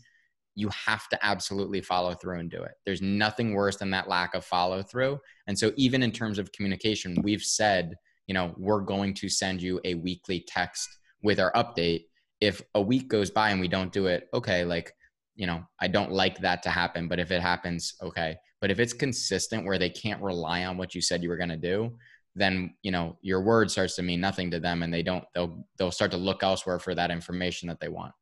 you 0.54 0.68
have 0.70 1.08
to 1.08 1.18
absolutely 1.24 1.80
follow 1.80 2.14
through 2.14 2.38
and 2.38 2.50
do 2.50 2.62
it. 2.62 2.72
There's 2.84 3.02
nothing 3.02 3.54
worse 3.54 3.76
than 3.76 3.90
that 3.90 4.08
lack 4.08 4.34
of 4.34 4.44
follow 4.44 4.82
through. 4.82 5.18
And 5.46 5.58
so 5.58 5.72
even 5.76 6.02
in 6.02 6.12
terms 6.12 6.38
of 6.38 6.52
communication, 6.52 7.16
we've 7.22 7.42
said, 7.42 7.94
you 8.26 8.34
know, 8.34 8.54
we're 8.56 8.80
going 8.80 9.14
to 9.14 9.28
send 9.28 9.62
you 9.62 9.80
a 9.84 9.94
weekly 9.94 10.44
text 10.46 10.88
with 11.22 11.38
our 11.38 11.52
update. 11.52 12.04
If 12.40 12.62
a 12.74 12.80
week 12.80 13.08
goes 13.08 13.30
by 13.30 13.50
and 13.50 13.60
we 13.60 13.68
don't 13.68 13.92
do 13.92 14.06
it, 14.06 14.28
okay, 14.32 14.64
like 14.64 14.92
you 15.40 15.46
know, 15.46 15.64
I 15.80 15.88
don't 15.88 16.12
like 16.12 16.38
that 16.40 16.62
to 16.64 16.68
happen, 16.68 17.08
but 17.08 17.18
if 17.18 17.30
it 17.30 17.40
happens, 17.40 17.94
okay. 18.02 18.36
But 18.60 18.70
if 18.70 18.78
it's 18.78 18.92
consistent 18.92 19.64
where 19.64 19.78
they 19.78 19.88
can't 19.88 20.20
rely 20.20 20.66
on 20.66 20.76
what 20.76 20.94
you 20.94 21.00
said 21.00 21.22
you 21.22 21.30
were 21.30 21.38
going 21.38 21.48
to 21.48 21.56
do, 21.56 21.96
then, 22.34 22.74
you 22.82 22.90
know, 22.90 23.16
your 23.22 23.40
word 23.40 23.70
starts 23.70 23.96
to 23.96 24.02
mean 24.02 24.20
nothing 24.20 24.50
to 24.50 24.60
them 24.60 24.82
and 24.82 24.92
they 24.92 25.02
don't 25.02 25.24
they'll 25.34 25.64
they'll 25.78 25.90
start 25.90 26.10
to 26.10 26.18
look 26.18 26.42
elsewhere 26.42 26.78
for 26.78 26.94
that 26.94 27.10
information 27.10 27.68
that 27.68 27.80
they 27.80 27.88
want. 27.88 28.12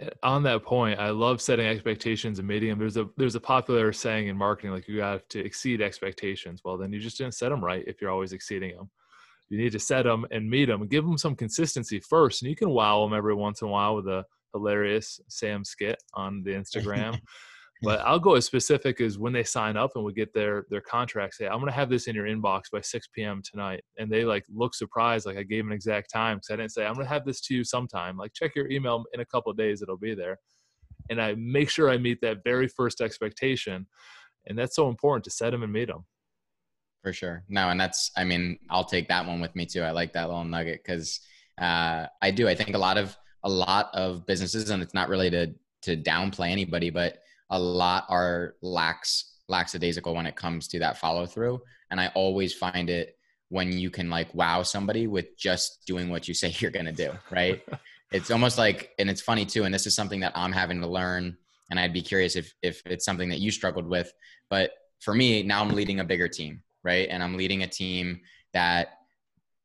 Eh, 0.00 0.08
on 0.22 0.42
that 0.44 0.62
point, 0.62 0.98
I 0.98 1.10
love 1.10 1.42
setting 1.42 1.66
expectations 1.66 2.38
and 2.38 2.48
meeting 2.48 2.70
them. 2.70 2.78
There's 2.78 2.96
a 2.96 3.06
there's 3.18 3.34
a 3.34 3.40
popular 3.40 3.92
saying 3.92 4.28
in 4.28 4.38
marketing 4.38 4.70
like 4.70 4.88
you 4.88 5.02
have 5.02 5.28
to 5.28 5.38
exceed 5.38 5.82
expectations. 5.82 6.62
Well, 6.64 6.78
then 6.78 6.94
you 6.94 6.98
just 6.98 7.18
didn't 7.18 7.34
set 7.34 7.50
them 7.50 7.62
right 7.62 7.84
if 7.86 8.00
you're 8.00 8.10
always 8.10 8.32
exceeding 8.32 8.74
them. 8.74 8.88
You 9.50 9.58
need 9.58 9.72
to 9.72 9.78
set 9.80 10.04
them 10.04 10.24
and 10.30 10.48
meet 10.48 10.64
them 10.64 10.80
and 10.80 10.90
give 10.90 11.04
them 11.04 11.18
some 11.18 11.36
consistency 11.36 12.00
first, 12.00 12.40
and 12.40 12.48
you 12.48 12.56
can 12.56 12.70
wow 12.70 13.04
them 13.04 13.12
every 13.12 13.34
once 13.34 13.60
in 13.60 13.68
a 13.68 13.70
while 13.70 13.96
with 13.96 14.08
a 14.08 14.24
hilarious 14.52 15.20
Sam 15.28 15.64
skit 15.64 16.02
on 16.14 16.42
the 16.42 16.50
Instagram. 16.54 17.18
but 17.82 18.00
I'll 18.00 18.18
go 18.18 18.34
as 18.34 18.44
specific 18.46 19.00
as 19.00 19.18
when 19.18 19.32
they 19.32 19.44
sign 19.44 19.76
up 19.76 19.92
and 19.96 20.04
we 20.04 20.12
get 20.12 20.32
their 20.32 20.64
their 20.70 20.80
contract. 20.80 21.34
Say, 21.34 21.46
I'm 21.46 21.58
gonna 21.58 21.72
have 21.72 21.90
this 21.90 22.06
in 22.06 22.14
your 22.14 22.26
inbox 22.26 22.70
by 22.72 22.80
6 22.80 23.08
p.m. 23.14 23.42
tonight, 23.48 23.82
and 23.98 24.10
they 24.10 24.24
like 24.24 24.44
look 24.52 24.74
surprised, 24.74 25.26
like 25.26 25.36
I 25.36 25.42
gave 25.42 25.66
an 25.66 25.72
exact 25.72 26.10
time 26.10 26.38
because 26.38 26.50
I 26.50 26.56
didn't 26.56 26.72
say 26.72 26.86
I'm 26.86 26.94
gonna 26.94 27.08
have 27.08 27.24
this 27.24 27.40
to 27.42 27.54
you 27.54 27.64
sometime. 27.64 28.16
Like 28.16 28.32
check 28.32 28.54
your 28.54 28.70
email 28.70 29.04
in 29.12 29.20
a 29.20 29.26
couple 29.26 29.50
of 29.50 29.58
days, 29.58 29.82
it'll 29.82 29.98
be 29.98 30.14
there, 30.14 30.38
and 31.10 31.20
I 31.20 31.34
make 31.34 31.68
sure 31.68 31.90
I 31.90 31.98
meet 31.98 32.20
that 32.22 32.44
very 32.44 32.68
first 32.68 33.00
expectation, 33.00 33.86
and 34.46 34.58
that's 34.58 34.76
so 34.76 34.88
important 34.88 35.24
to 35.24 35.30
set 35.30 35.50
them 35.50 35.62
and 35.62 35.72
meet 35.72 35.88
them. 35.88 36.06
For 37.02 37.12
sure, 37.12 37.44
no, 37.48 37.68
and 37.68 37.78
that's 37.78 38.10
I 38.16 38.24
mean 38.24 38.58
I'll 38.70 38.84
take 38.84 39.08
that 39.08 39.26
one 39.26 39.40
with 39.40 39.54
me 39.54 39.66
too. 39.66 39.82
I 39.82 39.90
like 39.90 40.14
that 40.14 40.28
little 40.28 40.44
nugget 40.44 40.82
because 40.84 41.20
uh, 41.60 42.06
I 42.22 42.30
do. 42.30 42.48
I 42.48 42.54
think 42.54 42.74
a 42.74 42.78
lot 42.78 42.96
of 42.96 43.16
a 43.46 43.48
lot 43.48 43.90
of 43.94 44.26
businesses, 44.26 44.70
and 44.70 44.82
it's 44.82 44.92
not 44.92 45.08
really 45.08 45.30
to 45.30 45.54
to 45.82 45.96
downplay 45.96 46.50
anybody, 46.50 46.90
but 46.90 47.18
a 47.50 47.58
lot 47.58 48.04
are 48.08 48.56
lax 48.60 49.36
lackadaisical 49.48 50.14
when 50.14 50.26
it 50.26 50.34
comes 50.34 50.66
to 50.66 50.80
that 50.80 50.98
follow 50.98 51.24
through. 51.24 51.62
And 51.90 52.00
I 52.00 52.08
always 52.16 52.52
find 52.52 52.90
it 52.90 53.16
when 53.48 53.70
you 53.72 53.88
can 53.90 54.10
like 54.10 54.34
wow 54.34 54.64
somebody 54.64 55.06
with 55.06 55.38
just 55.38 55.86
doing 55.86 56.10
what 56.10 56.26
you 56.26 56.34
say 56.34 56.52
you're 56.58 56.72
gonna 56.72 56.92
do, 56.92 57.12
right? 57.30 57.62
it's 58.12 58.30
almost 58.30 58.58
like, 58.58 58.90
and 58.98 59.08
it's 59.08 59.20
funny 59.20 59.46
too. 59.46 59.64
And 59.64 59.72
this 59.72 59.86
is 59.86 59.94
something 59.94 60.20
that 60.20 60.32
I'm 60.34 60.52
having 60.52 60.80
to 60.80 60.88
learn. 60.88 61.36
And 61.70 61.78
I'd 61.78 61.92
be 61.92 62.02
curious 62.02 62.34
if 62.34 62.52
if 62.62 62.82
it's 62.84 63.04
something 63.04 63.28
that 63.28 63.38
you 63.38 63.52
struggled 63.52 63.86
with. 63.86 64.12
But 64.50 64.72
for 65.00 65.14
me, 65.14 65.44
now 65.44 65.62
I'm 65.62 65.70
leading 65.70 66.00
a 66.00 66.04
bigger 66.04 66.28
team, 66.28 66.62
right? 66.82 67.08
And 67.08 67.22
I'm 67.22 67.36
leading 67.36 67.62
a 67.62 67.68
team 67.68 68.20
that 68.52 68.88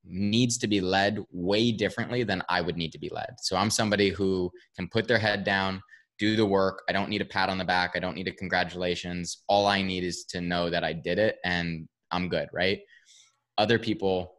needs 0.03 0.57
to 0.57 0.67
be 0.67 0.81
led 0.81 1.19
way 1.31 1.71
differently 1.71 2.23
than 2.23 2.41
I 2.49 2.61
would 2.61 2.77
need 2.77 2.91
to 2.93 2.99
be 2.99 3.09
led. 3.09 3.35
So 3.39 3.55
I'm 3.55 3.69
somebody 3.69 4.09
who 4.09 4.51
can 4.75 4.87
put 4.87 5.07
their 5.07 5.19
head 5.19 5.43
down, 5.43 5.81
do 6.17 6.35
the 6.35 6.45
work. 6.45 6.83
I 6.89 6.91
don't 6.91 7.09
need 7.09 7.21
a 7.21 7.25
pat 7.25 7.49
on 7.49 7.57
the 7.57 7.65
back. 7.65 7.91
I 7.95 7.99
don't 7.99 8.15
need 8.15 8.27
a 8.27 8.31
congratulations. 8.31 9.43
All 9.47 9.67
I 9.67 9.81
need 9.81 10.03
is 10.03 10.25
to 10.25 10.41
know 10.41 10.69
that 10.69 10.83
I 10.83 10.93
did 10.93 11.19
it 11.19 11.37
and 11.43 11.87
I'm 12.11 12.29
good, 12.29 12.49
right? 12.53 12.79
Other 13.57 13.79
people, 13.79 14.33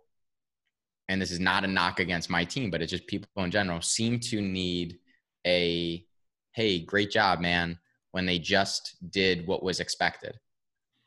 and 1.09 1.21
this 1.21 1.31
is 1.31 1.41
not 1.41 1.65
a 1.65 1.69
knock 1.69 2.01
against 2.01 2.31
my 2.31 2.45
team, 2.45 2.71
but 2.71 2.83
it's 2.83 2.91
just 2.91 3.07
people 3.07 3.29
in 3.37 3.51
general, 3.51 3.81
seem 3.81 4.19
to 4.21 4.41
need 4.41 4.99
a, 5.47 6.05
hey, 6.53 6.81
great 6.81 7.11
job, 7.11 7.41
man, 7.41 7.79
when 8.13 8.27
they 8.27 8.39
just 8.39 8.97
did 9.11 9.47
what 9.47 9.63
was 9.63 9.81
expected, 9.81 10.37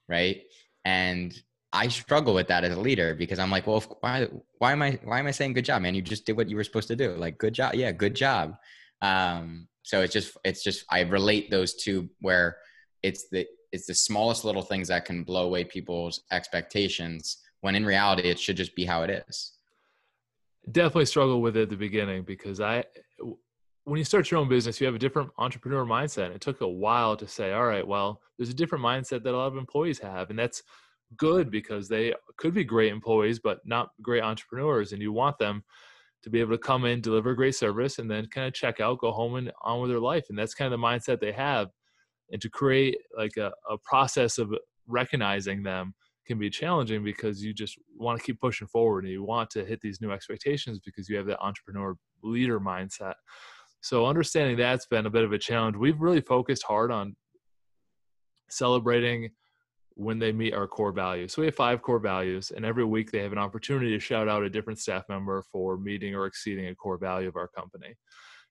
right? 0.10 0.42
And 0.84 1.34
I 1.74 1.88
struggle 1.90 2.34
with 2.34 2.48
that 2.48 2.64
as 2.64 2.76
a 2.76 2.80
leader 2.80 3.16
because 3.16 3.38
I'm 3.40 3.52
like, 3.52 3.68
well, 3.68 3.78
if, 3.78 3.88
why, 4.00 4.28
why 4.60 4.72
am 4.72 4.82
I, 4.82 5.00
why 5.04 5.20
am 5.20 5.28
I 5.28 5.32
saying 5.32 5.54
good 5.54 5.66
job, 5.66 5.82
man? 5.82 5.96
You 5.96 6.02
just 6.02 6.26
did 6.26 6.38
what 6.38 6.50
you 6.50 6.56
were 6.56 6.64
supposed 6.64 6.88
to 6.88 6.96
do. 6.96 7.12
Like, 7.16 7.38
good 7.38 7.54
job. 7.54 7.76
Yeah, 7.76 7.92
good 7.92 8.16
job. 8.16 8.56
Um, 9.02 9.68
so 9.84 10.02
it's 10.02 10.14
just, 10.14 10.38
it's 10.46 10.64
just, 10.64 10.86
I 10.90 11.02
relate 11.02 11.52
those 11.52 11.76
two 11.76 12.10
where 12.22 12.58
it's 13.04 13.28
the, 13.30 13.46
it's 13.72 13.88
the 13.88 13.94
smallest 13.94 14.46
little 14.46 14.62
things 14.62 14.88
that 14.88 15.06
can 15.06 15.24
blow 15.24 15.46
away 15.46 15.66
people's 15.66 16.24
expectations 16.32 17.38
when 17.62 17.76
in 17.76 17.86
reality 17.86 18.30
it 18.30 18.40
should 18.40 18.58
just 18.58 18.76
be 18.76 18.86
how 18.86 19.04
it 19.04 19.26
is. 19.28 19.52
Definitely 20.72 21.06
struggle 21.06 21.42
with 21.42 21.58
it 21.58 21.64
at 21.64 21.70
the 21.70 21.76
beginning 21.76 22.24
because 22.24 22.62
I, 22.62 22.86
when 23.84 24.00
you 24.00 24.04
start 24.04 24.32
your 24.32 24.40
own 24.40 24.50
business, 24.50 24.80
you 24.80 24.88
have 24.88 24.96
a 24.96 25.00
different 25.00 25.30
entrepreneur 25.38 25.86
mindset. 25.86 26.34
It 26.34 26.42
took 26.42 26.62
a 26.62 26.68
while 26.68 27.16
to 27.18 27.28
say, 27.28 27.54
all 27.54 27.66
right, 27.66 27.88
well, 27.88 28.22
there's 28.38 28.50
a 28.50 28.54
different 28.54 28.84
mindset 28.84 29.24
that 29.24 29.34
a 29.34 29.38
lot 29.38 29.48
of 29.48 29.58
employees 29.58 30.00
have. 30.00 30.32
And 30.32 30.40
that's 30.40 30.64
good 31.18 31.52
because 31.52 31.88
they 31.88 32.14
could 32.38 32.54
be 32.54 32.64
great 32.64 32.92
employees, 32.92 33.40
but 33.40 33.60
not 33.66 33.90
great 34.02 34.24
entrepreneurs. 34.24 34.92
And 34.92 35.02
you 35.02 35.12
want 35.12 35.38
them 35.38 35.64
to 36.24 36.30
be 36.30 36.40
able 36.40 36.52
to 36.52 36.58
come 36.58 36.86
in, 36.86 37.02
deliver 37.02 37.36
great 37.36 37.56
service, 37.56 38.00
and 38.00 38.10
then 38.10 38.28
kind 38.28 38.48
of 38.48 38.54
check 38.54 38.80
out, 38.80 39.00
go 39.00 39.12
home 39.12 39.36
and 39.36 39.52
on 39.62 39.82
with 39.82 39.92
their 39.92 40.00
life. 40.00 40.26
And 40.30 40.38
that's 40.38 40.54
kind 40.54 40.74
of 40.74 40.80
the 40.80 40.86
mindset 40.86 41.20
they 41.20 41.32
have. 41.32 41.70
And 42.32 42.42
to 42.42 42.50
create 42.50 42.98
like 43.16 43.38
a, 43.38 43.52
a 43.70 43.78
process 43.78 44.38
of 44.38 44.54
recognizing 44.88 45.64
them 45.64 45.94
can 46.26 46.40
be 46.40 46.50
challenging 46.50 47.04
because 47.04 47.44
you 47.44 47.54
just 47.54 47.78
want 47.98 48.20
to 48.20 48.26
keep 48.26 48.40
pushing 48.42 48.68
forward 48.68 49.04
and 49.04 49.14
you 49.14 49.24
want 49.24 49.50
to 49.52 49.64
hit 49.64 49.82
these 49.82 50.02
new 50.02 50.12
expectations 50.12 50.80
because 50.84 51.08
you 51.08 51.16
have 51.18 51.28
that 51.28 51.40
entrepreneur 51.40 51.96
leader 52.24 52.60
mindset. 52.60 53.14
So 53.82 54.08
understanding 54.08 54.58
that's 54.58 54.88
been 54.88 55.06
a 55.06 55.12
bit 55.12 55.24
of 55.24 55.32
a 55.32 55.38
challenge. 55.38 55.76
We've 55.76 56.02
really 56.02 56.22
focused 56.22 56.64
hard 56.64 56.92
on 56.92 57.16
celebrating 58.50 59.30
when 59.96 60.20
they 60.20 60.32
meet 60.32 60.54
our 60.54 60.68
core 60.68 60.92
values. 60.92 61.34
So 61.34 61.42
we 61.42 61.48
have 61.48 61.56
five 61.56 61.82
core 61.82 62.00
values, 62.00 62.52
and 62.52 62.66
every 62.66 62.84
week 62.86 63.12
they 63.12 63.24
have 63.24 63.32
an 63.32 63.38
opportunity 63.38 63.92
to 63.92 64.00
shout 64.00 64.28
out 64.28 64.44
a 64.44 64.50
different 64.50 64.80
staff 64.80 65.04
member 65.10 65.42
for 65.52 65.78
meeting 65.78 66.14
or 66.16 66.26
exceeding 66.26 66.68
a 66.68 66.76
core 66.76 66.98
value 66.98 67.30
of 67.30 67.38
our 67.38 67.48
company. 67.48 67.96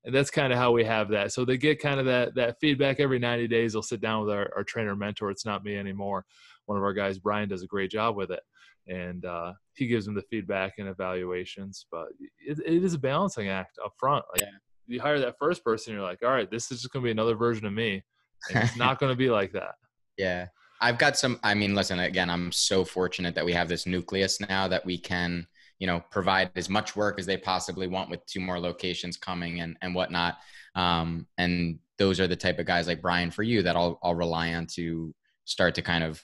And 0.04 0.14
that's 0.14 0.30
kind 0.30 0.52
of 0.52 0.58
how 0.58 0.72
we 0.72 0.84
have 0.84 1.08
that. 1.10 1.32
So 1.32 1.44
they 1.44 1.56
get 1.56 1.80
kind 1.80 1.98
of 2.00 2.06
that 2.06 2.34
that 2.34 2.56
feedback 2.60 3.00
every 3.00 3.18
90 3.18 3.48
days. 3.48 3.72
They'll 3.72 3.82
sit 3.82 4.00
down 4.00 4.24
with 4.24 4.34
our, 4.34 4.50
our 4.54 4.64
trainer 4.64 4.96
mentor. 4.96 5.30
It's 5.30 5.46
not 5.46 5.64
me 5.64 5.76
anymore. 5.76 6.24
One 6.66 6.76
of 6.76 6.84
our 6.84 6.92
guys, 6.92 7.18
Brian, 7.18 7.48
does 7.48 7.62
a 7.62 7.66
great 7.66 7.90
job 7.90 8.16
with 8.16 8.30
it. 8.30 8.40
And 8.86 9.24
uh, 9.24 9.54
he 9.74 9.86
gives 9.86 10.04
them 10.04 10.14
the 10.14 10.22
feedback 10.22 10.74
and 10.78 10.88
evaluations. 10.88 11.86
But 11.90 12.08
it, 12.38 12.58
it 12.66 12.84
is 12.84 12.92
a 12.92 12.98
balancing 12.98 13.48
act 13.48 13.78
up 13.82 13.94
front. 13.98 14.24
Like 14.32 14.42
yeah. 14.42 14.56
you 14.86 15.00
hire 15.00 15.18
that 15.20 15.38
first 15.38 15.64
person, 15.64 15.94
you're 15.94 16.02
like, 16.02 16.22
all 16.22 16.30
right, 16.30 16.50
this 16.50 16.70
is 16.70 16.82
just 16.82 16.92
going 16.92 17.02
to 17.02 17.06
be 17.06 17.12
another 17.12 17.34
version 17.34 17.64
of 17.64 17.72
me. 17.72 18.02
And 18.50 18.64
it's 18.64 18.76
not 18.78 18.98
going 18.98 19.12
to 19.12 19.16
be 19.16 19.30
like 19.30 19.52
that. 19.52 19.74
Yeah. 20.18 20.46
I've 20.84 20.98
got 20.98 21.16
some. 21.16 21.40
I 21.42 21.54
mean, 21.54 21.74
listen. 21.74 21.98
Again, 21.98 22.28
I'm 22.28 22.52
so 22.52 22.84
fortunate 22.84 23.34
that 23.36 23.44
we 23.44 23.54
have 23.54 23.68
this 23.68 23.86
nucleus 23.86 24.38
now 24.38 24.68
that 24.68 24.84
we 24.84 24.98
can, 24.98 25.46
you 25.78 25.86
know, 25.86 26.04
provide 26.10 26.50
as 26.56 26.68
much 26.68 26.94
work 26.94 27.18
as 27.18 27.24
they 27.24 27.38
possibly 27.38 27.86
want 27.86 28.10
with 28.10 28.24
two 28.26 28.40
more 28.40 28.60
locations 28.60 29.16
coming 29.16 29.60
and 29.60 29.78
and 29.80 29.94
whatnot. 29.94 30.36
Um, 30.74 31.26
and 31.38 31.78
those 31.96 32.20
are 32.20 32.26
the 32.26 32.36
type 32.36 32.58
of 32.58 32.66
guys 32.66 32.86
like 32.86 33.00
Brian 33.00 33.30
for 33.30 33.42
you 33.42 33.62
that 33.62 33.76
I'll 33.76 33.98
I'll 34.02 34.14
rely 34.14 34.52
on 34.52 34.66
to 34.74 35.14
start 35.46 35.74
to 35.76 35.82
kind 35.82 36.04
of, 36.04 36.22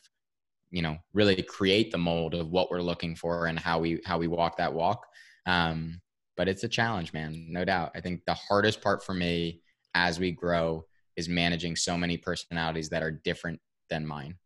you 0.70 0.82
know, 0.82 0.98
really 1.14 1.42
create 1.42 1.90
the 1.90 1.98
mold 1.98 2.34
of 2.34 2.50
what 2.50 2.70
we're 2.70 2.82
looking 2.82 3.16
for 3.16 3.46
and 3.46 3.58
how 3.58 3.78
we 3.78 4.02
how 4.04 4.18
we 4.18 4.26
walk 4.26 4.58
that 4.58 4.74
walk. 4.74 5.06
Um, 5.46 6.02
but 6.36 6.48
it's 6.48 6.64
a 6.64 6.68
challenge, 6.68 7.14
man, 7.14 7.46
no 7.48 7.64
doubt. 7.64 7.92
I 7.94 8.02
think 8.02 8.26
the 8.26 8.34
hardest 8.34 8.82
part 8.82 9.02
for 9.02 9.14
me 9.14 9.62
as 9.94 10.20
we 10.20 10.32
grow 10.32 10.84
is 11.16 11.30
managing 11.30 11.76
so 11.76 11.96
many 11.96 12.18
personalities 12.18 12.90
that 12.90 13.02
are 13.02 13.10
different 13.10 13.58
than 13.88 14.06
mine. 14.06 14.36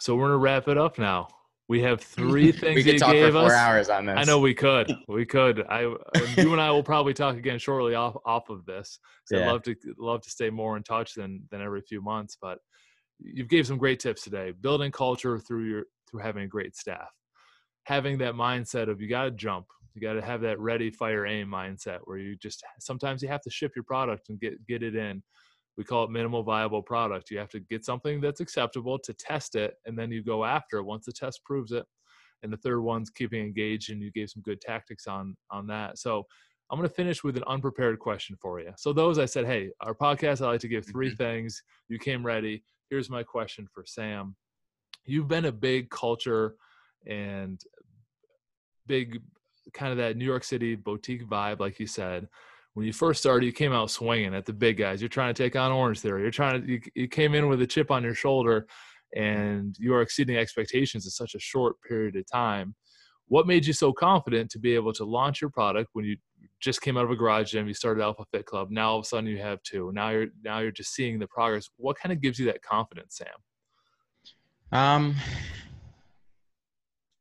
So 0.00 0.14
we're 0.14 0.26
gonna 0.26 0.38
wrap 0.38 0.68
it 0.68 0.78
up 0.78 0.98
now. 0.98 1.28
We 1.68 1.82
have 1.82 2.00
three 2.02 2.52
things 2.52 2.76
we 2.76 2.84
could 2.84 2.98
talk 2.98 3.12
gave 3.12 3.26
for 3.26 3.40
four 3.40 3.46
us. 3.46 3.52
hours 3.52 3.88
on 3.88 4.06
this. 4.06 4.16
I 4.16 4.24
know 4.24 4.38
we 4.38 4.54
could. 4.54 4.92
We 5.08 5.26
could. 5.26 5.66
I 5.68 5.80
you 5.82 6.52
and 6.52 6.60
I 6.60 6.70
will 6.70 6.82
probably 6.82 7.14
talk 7.14 7.36
again 7.36 7.58
shortly 7.58 7.94
off 7.94 8.16
off 8.24 8.50
of 8.50 8.64
this. 8.66 8.98
So 9.24 9.36
yeah. 9.36 9.44
I'd 9.46 9.52
love 9.52 9.62
to 9.64 9.74
love 9.98 10.22
to 10.22 10.30
stay 10.30 10.50
more 10.50 10.76
in 10.76 10.82
touch 10.82 11.14
than 11.14 11.42
than 11.50 11.60
every 11.60 11.82
few 11.82 12.00
months. 12.00 12.36
But 12.40 12.58
you've 13.18 13.48
gave 13.48 13.66
some 13.66 13.78
great 13.78 14.00
tips 14.00 14.22
today. 14.22 14.52
Building 14.60 14.92
culture 14.92 15.38
through 15.38 15.64
your 15.64 15.84
through 16.08 16.20
having 16.20 16.44
a 16.44 16.48
great 16.48 16.76
staff. 16.76 17.08
Having 17.84 18.18
that 18.18 18.34
mindset 18.34 18.88
of 18.88 19.00
you 19.00 19.08
got 19.08 19.24
to 19.24 19.30
jump. 19.30 19.66
You 19.94 20.02
got 20.02 20.12
to 20.12 20.22
have 20.22 20.42
that 20.42 20.60
ready, 20.60 20.90
fire, 20.90 21.26
aim 21.26 21.48
mindset 21.48 21.98
where 22.04 22.18
you 22.18 22.36
just 22.36 22.62
sometimes 22.78 23.22
you 23.22 23.28
have 23.28 23.42
to 23.42 23.50
ship 23.50 23.72
your 23.74 23.84
product 23.84 24.28
and 24.28 24.38
get 24.38 24.64
get 24.66 24.82
it 24.82 24.94
in 24.94 25.22
we 25.78 25.84
call 25.84 26.02
it 26.02 26.10
minimal 26.10 26.42
viable 26.42 26.82
product. 26.82 27.30
You 27.30 27.38
have 27.38 27.50
to 27.50 27.60
get 27.60 27.84
something 27.84 28.20
that's 28.20 28.40
acceptable 28.40 28.98
to 28.98 29.14
test 29.14 29.54
it, 29.54 29.74
and 29.86 29.96
then 29.96 30.10
you 30.10 30.24
go 30.24 30.44
after 30.44 30.78
it 30.78 30.84
once 30.84 31.06
the 31.06 31.12
test 31.12 31.42
proves 31.44 31.70
it. 31.70 31.86
And 32.42 32.52
the 32.52 32.56
third 32.56 32.80
one's 32.80 33.10
keeping 33.10 33.40
engaged, 33.40 33.90
and 33.90 34.02
you 34.02 34.10
gave 34.10 34.28
some 34.28 34.42
good 34.42 34.60
tactics 34.60 35.06
on 35.06 35.36
on 35.52 35.68
that. 35.68 35.98
So 35.98 36.26
I'm 36.68 36.78
going 36.78 36.88
to 36.88 36.94
finish 36.94 37.22
with 37.22 37.36
an 37.36 37.44
unprepared 37.46 38.00
question 38.00 38.36
for 38.42 38.60
you. 38.60 38.72
So 38.76 38.92
those 38.92 39.18
I 39.18 39.24
said, 39.24 39.46
hey, 39.46 39.70
our 39.80 39.94
podcast, 39.94 40.42
I 40.42 40.48
like 40.48 40.60
to 40.60 40.68
give 40.68 40.84
3 40.84 41.06
mm-hmm. 41.06 41.16
things. 41.16 41.62
You 41.88 41.98
came 41.98 42.26
ready. 42.26 42.62
Here's 42.90 43.08
my 43.08 43.22
question 43.22 43.66
for 43.72 43.84
Sam. 43.86 44.34
You've 45.06 45.28
been 45.28 45.46
a 45.46 45.52
big 45.52 45.90
culture 45.90 46.56
and 47.06 47.60
big 48.86 49.20
kind 49.72 49.92
of 49.92 49.98
that 49.98 50.16
New 50.16 50.24
York 50.24 50.44
City 50.44 50.74
boutique 50.74 51.26
vibe, 51.26 51.60
like 51.60 51.78
you 51.78 51.86
said 51.86 52.28
when 52.78 52.86
you 52.86 52.92
first 52.92 53.18
started, 53.18 53.44
you 53.44 53.50
came 53.50 53.72
out 53.72 53.90
swinging 53.90 54.36
at 54.36 54.46
the 54.46 54.52
big 54.52 54.76
guys. 54.76 55.02
You're 55.02 55.08
trying 55.08 55.34
to 55.34 55.42
take 55.42 55.56
on 55.56 55.72
Orange 55.72 55.98
Theory. 55.98 56.22
You're 56.22 56.30
trying 56.30 56.62
to, 56.62 56.68
you, 56.68 56.80
you 56.94 57.08
came 57.08 57.34
in 57.34 57.48
with 57.48 57.60
a 57.60 57.66
chip 57.66 57.90
on 57.90 58.04
your 58.04 58.14
shoulder 58.14 58.68
and 59.16 59.74
you 59.80 59.92
are 59.94 60.00
exceeding 60.00 60.36
expectations 60.36 61.04
in 61.04 61.10
such 61.10 61.34
a 61.34 61.40
short 61.40 61.74
period 61.82 62.14
of 62.14 62.24
time. 62.30 62.76
What 63.26 63.48
made 63.48 63.66
you 63.66 63.72
so 63.72 63.92
confident 63.92 64.48
to 64.52 64.60
be 64.60 64.76
able 64.76 64.92
to 64.92 65.04
launch 65.04 65.40
your 65.40 65.50
product 65.50 65.90
when 65.94 66.04
you 66.04 66.18
just 66.60 66.80
came 66.80 66.96
out 66.96 67.02
of 67.02 67.10
a 67.10 67.16
garage 67.16 67.50
gym? 67.50 67.66
You 67.66 67.74
started 67.74 68.00
Alpha 68.00 68.22
Fit 68.30 68.46
Club. 68.46 68.68
Now 68.70 68.90
all 68.90 68.98
of 69.00 69.02
a 69.02 69.08
sudden 69.08 69.28
you 69.28 69.38
have 69.38 69.60
two. 69.64 69.90
Now 69.92 70.10
you're 70.10 70.28
now 70.44 70.60
you're 70.60 70.70
just 70.70 70.94
seeing 70.94 71.18
the 71.18 71.26
progress. 71.26 71.68
What 71.78 71.98
kind 71.98 72.12
of 72.12 72.20
gives 72.20 72.38
you 72.38 72.46
that 72.46 72.62
confidence, 72.62 73.16
Sam? 73.16 73.26
Um, 74.70 75.16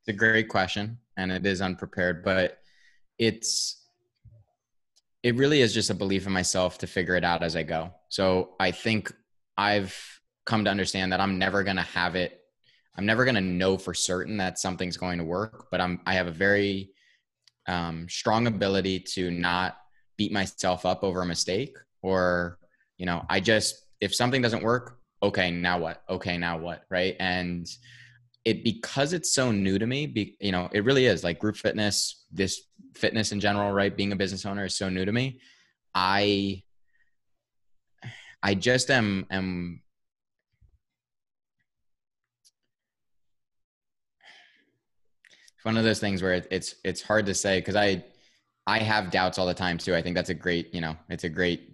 it's 0.01 0.09
a 0.09 0.13
great 0.13 0.49
question, 0.49 0.99
and 1.17 1.31
it 1.31 1.47
is 1.47 1.61
unprepared, 1.61 2.23
but 2.23 2.59
it's 3.17 3.87
it 5.27 5.35
really 5.35 5.59
is 5.59 5.73
just 5.73 5.89
a 5.89 5.93
belief 5.93 6.25
in 6.25 6.31
myself 6.31 6.77
to 6.77 6.87
figure 6.87 7.17
it 7.17 7.25
out 7.25 7.43
as 7.43 7.57
I 7.57 7.63
go. 7.63 7.91
So 8.07 8.55
I 8.61 8.71
think 8.71 9.13
I've 9.57 9.93
come 10.45 10.63
to 10.63 10.71
understand 10.71 11.11
that 11.11 11.19
I'm 11.19 11.37
never 11.37 11.63
going 11.63 11.75
to 11.75 11.81
have 11.81 12.15
it. 12.15 12.39
I'm 12.95 13.05
never 13.05 13.25
going 13.25 13.35
to 13.35 13.41
know 13.41 13.77
for 13.77 13.93
certain 13.93 14.37
that 14.37 14.57
something's 14.57 14.95
going 14.95 15.17
to 15.17 15.25
work, 15.25 15.67
but 15.69 15.81
I'm, 15.81 15.99
I 16.05 16.13
have 16.13 16.27
a 16.27 16.31
very 16.31 16.91
um, 17.67 18.07
strong 18.07 18.47
ability 18.47 19.01
to 19.15 19.29
not 19.29 19.75
beat 20.15 20.31
myself 20.31 20.85
up 20.85 21.03
over 21.03 21.21
a 21.23 21.25
mistake 21.25 21.75
or, 22.01 22.57
you 22.97 23.05
know, 23.05 23.25
I 23.29 23.41
just, 23.41 23.75
if 23.99 24.15
something 24.15 24.41
doesn't 24.41 24.63
work, 24.63 24.97
okay, 25.21 25.51
now 25.51 25.77
what? 25.77 26.03
Okay, 26.09 26.37
now 26.37 26.57
what? 26.57 26.85
Right. 26.89 27.17
And 27.19 27.67
it, 28.47 28.63
because 28.63 29.12
it's 29.12 29.33
so 29.33 29.51
new 29.51 29.77
to 29.77 29.86
me, 29.86 30.07
be, 30.07 30.38
you 30.39 30.53
know, 30.53 30.69
it 30.71 30.86
really 30.86 31.05
is 31.05 31.21
like 31.21 31.38
group 31.38 31.57
fitness, 31.57 32.23
this 32.31 32.62
fitness 32.95 33.33
in 33.33 33.41
general, 33.41 33.73
right? 33.73 33.95
Being 33.95 34.13
a 34.13 34.15
business 34.15 34.45
owner 34.45 34.63
is 34.63 34.73
so 34.73 34.88
new 34.88 35.03
to 35.03 35.12
me. 35.12 35.41
I 35.93 36.63
I 38.41 38.55
just 38.55 38.89
am 38.89 39.25
am 39.29 39.81
one 45.63 45.75
of 45.75 45.83
those 45.83 45.99
things 45.99 46.21
where 46.21 46.41
it's 46.49 46.75
it's 46.86 47.01
hard 47.01 47.25
to 47.25 47.33
say 47.33 47.60
because 47.60 47.75
I 47.75 48.05
I 48.65 48.79
have 48.79 49.12
doubts 49.12 49.38
all 49.38 49.45
the 49.45 49.53
time 49.53 49.77
too. 49.77 49.93
I 49.93 50.01
think 50.01 50.15
that's 50.15 50.29
a 50.29 50.33
great, 50.33 50.73
you 50.73 50.79
know, 50.79 50.95
it's 51.10 51.25
a 51.25 51.29
great 51.29 51.73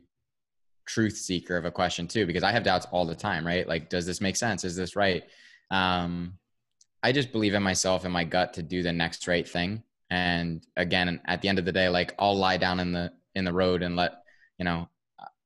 truth 0.88 1.18
seeker 1.18 1.56
of 1.56 1.66
a 1.66 1.72
question 1.72 2.08
too 2.08 2.26
because 2.26 2.42
I 2.42 2.52
have 2.52 2.64
doubts 2.64 2.88
all 2.92 3.06
the 3.06 3.16
time, 3.16 3.46
right? 3.46 3.68
Like 3.68 3.90
does 3.90 4.08
this 4.08 4.22
make 4.22 4.38
sense? 4.38 4.64
Is 4.64 4.76
this 4.76 4.96
right? 4.96 5.24
Um 5.70 6.40
I 7.04 7.12
just 7.12 7.32
believe 7.32 7.54
in 7.54 7.62
myself 7.62 8.06
and 8.06 8.14
my 8.14 8.24
gut 8.24 8.54
to 8.54 8.64
do 8.64 8.82
the 8.82 8.94
next 8.94 9.28
right 9.28 9.48
thing. 9.48 9.84
And 10.10 10.66
again 10.78 11.20
at 11.26 11.42
the 11.42 11.50
end 11.50 11.58
of 11.58 11.66
the 11.66 11.72
day 11.72 11.90
like 11.90 12.14
i'll 12.20 12.38
lie 12.38 12.58
down 12.58 12.80
in 12.80 12.92
the 12.92 13.12
in 13.34 13.46
the 13.46 13.54
road 13.54 13.82
and 13.82 13.96
let 13.96 14.22
you 14.60 14.66
know 14.66 14.88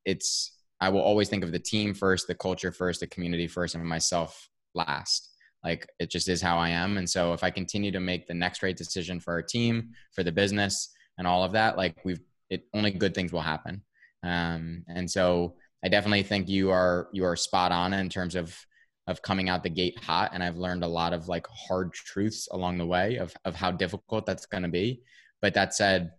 it's 0.04 0.52
i 0.82 0.90
will 0.90 1.00
always 1.00 1.30
think 1.30 1.42
of 1.44 1.54
the 1.54 1.60
team 1.60 1.94
first 1.94 2.28
the 2.28 2.36
culture 2.36 2.74
first 2.74 3.00
the 3.00 3.08
community 3.08 3.48
first 3.48 3.76
and 3.76 3.86
myself 3.86 4.50
last. 4.74 5.30
Like 5.64 5.88
it 6.00 6.10
just 6.10 6.30
is 6.30 6.42
how 6.42 6.58
i 6.58 6.70
am. 6.70 6.98
And 6.98 7.10
so 7.10 7.34
if 7.34 7.44
i 7.44 7.50
continue 7.50 7.92
to 7.92 8.00
make 8.00 8.28
the 8.28 8.34
next 8.34 8.62
right 8.62 8.76
decision 8.76 9.20
for 9.20 9.34
our 9.34 9.42
team 9.42 9.92
for 10.12 10.24
the 10.24 10.32
business 10.32 10.90
and 11.18 11.26
all 11.26 11.44
of 11.44 11.54
that 11.54 11.78
like 11.78 12.04
we've 12.04 12.22
it 12.50 12.66
only 12.74 12.92
good 12.92 13.16
things 13.16 13.32
will 13.32 13.42
happen. 13.42 13.82
Um 14.24 14.84
and 14.88 15.10
so 15.10 15.56
i 15.84 15.88
definitely 15.88 16.24
think 16.24 16.50
you 16.50 16.72
are 16.72 17.08
you 17.14 17.24
are 17.24 17.36
spot 17.36 17.72
on 17.72 17.94
in 17.94 18.10
terms 18.10 18.36
of 18.36 18.54
of 19.08 19.22
coming 19.22 19.50
out 19.50 19.64
the 19.64 19.70
gate 19.70 19.98
hot 20.04 20.32
and 20.34 20.44
i've 20.44 20.58
learned 20.58 20.84
a 20.84 20.88
lot 20.88 21.14
of 21.14 21.28
like 21.28 21.48
hard 21.48 21.94
truths 21.94 22.48
along 22.52 22.78
the 22.78 22.86
way 22.86 23.16
of, 23.18 23.34
of 23.46 23.56
how 23.56 23.72
difficult 23.72 24.26
that's 24.26 24.46
going 24.46 24.64
to 24.64 24.70
be. 24.70 25.02
But 25.42 25.54
that 25.54 25.74
said 25.74 26.12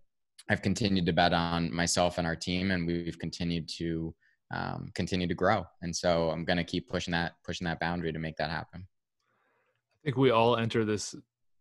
i've 0.49 0.61
continued 0.61 1.05
to 1.05 1.13
bet 1.13 1.33
on 1.33 1.73
myself 1.73 2.17
and 2.17 2.25
our 2.25 2.35
team 2.35 2.71
and 2.71 2.87
we've 2.87 3.19
continued 3.19 3.69
to 3.77 4.13
um, 4.51 4.89
continue 4.95 5.27
to 5.27 5.35
grow. 5.35 5.65
And 5.81 5.95
so 5.95 6.29
i'm 6.31 6.45
going 6.45 6.57
to 6.57 6.63
keep 6.63 6.89
pushing 6.89 7.11
that 7.11 7.33
pushing 7.43 7.65
that 7.65 7.79
boundary 7.79 8.11
to 8.11 8.19
make 8.19 8.37
that 8.37 8.49
happen. 8.49 8.87
I 8.87 9.99
think 10.05 10.17
we 10.17 10.31
all 10.31 10.57
enter 10.57 10.85
this 10.85 11.15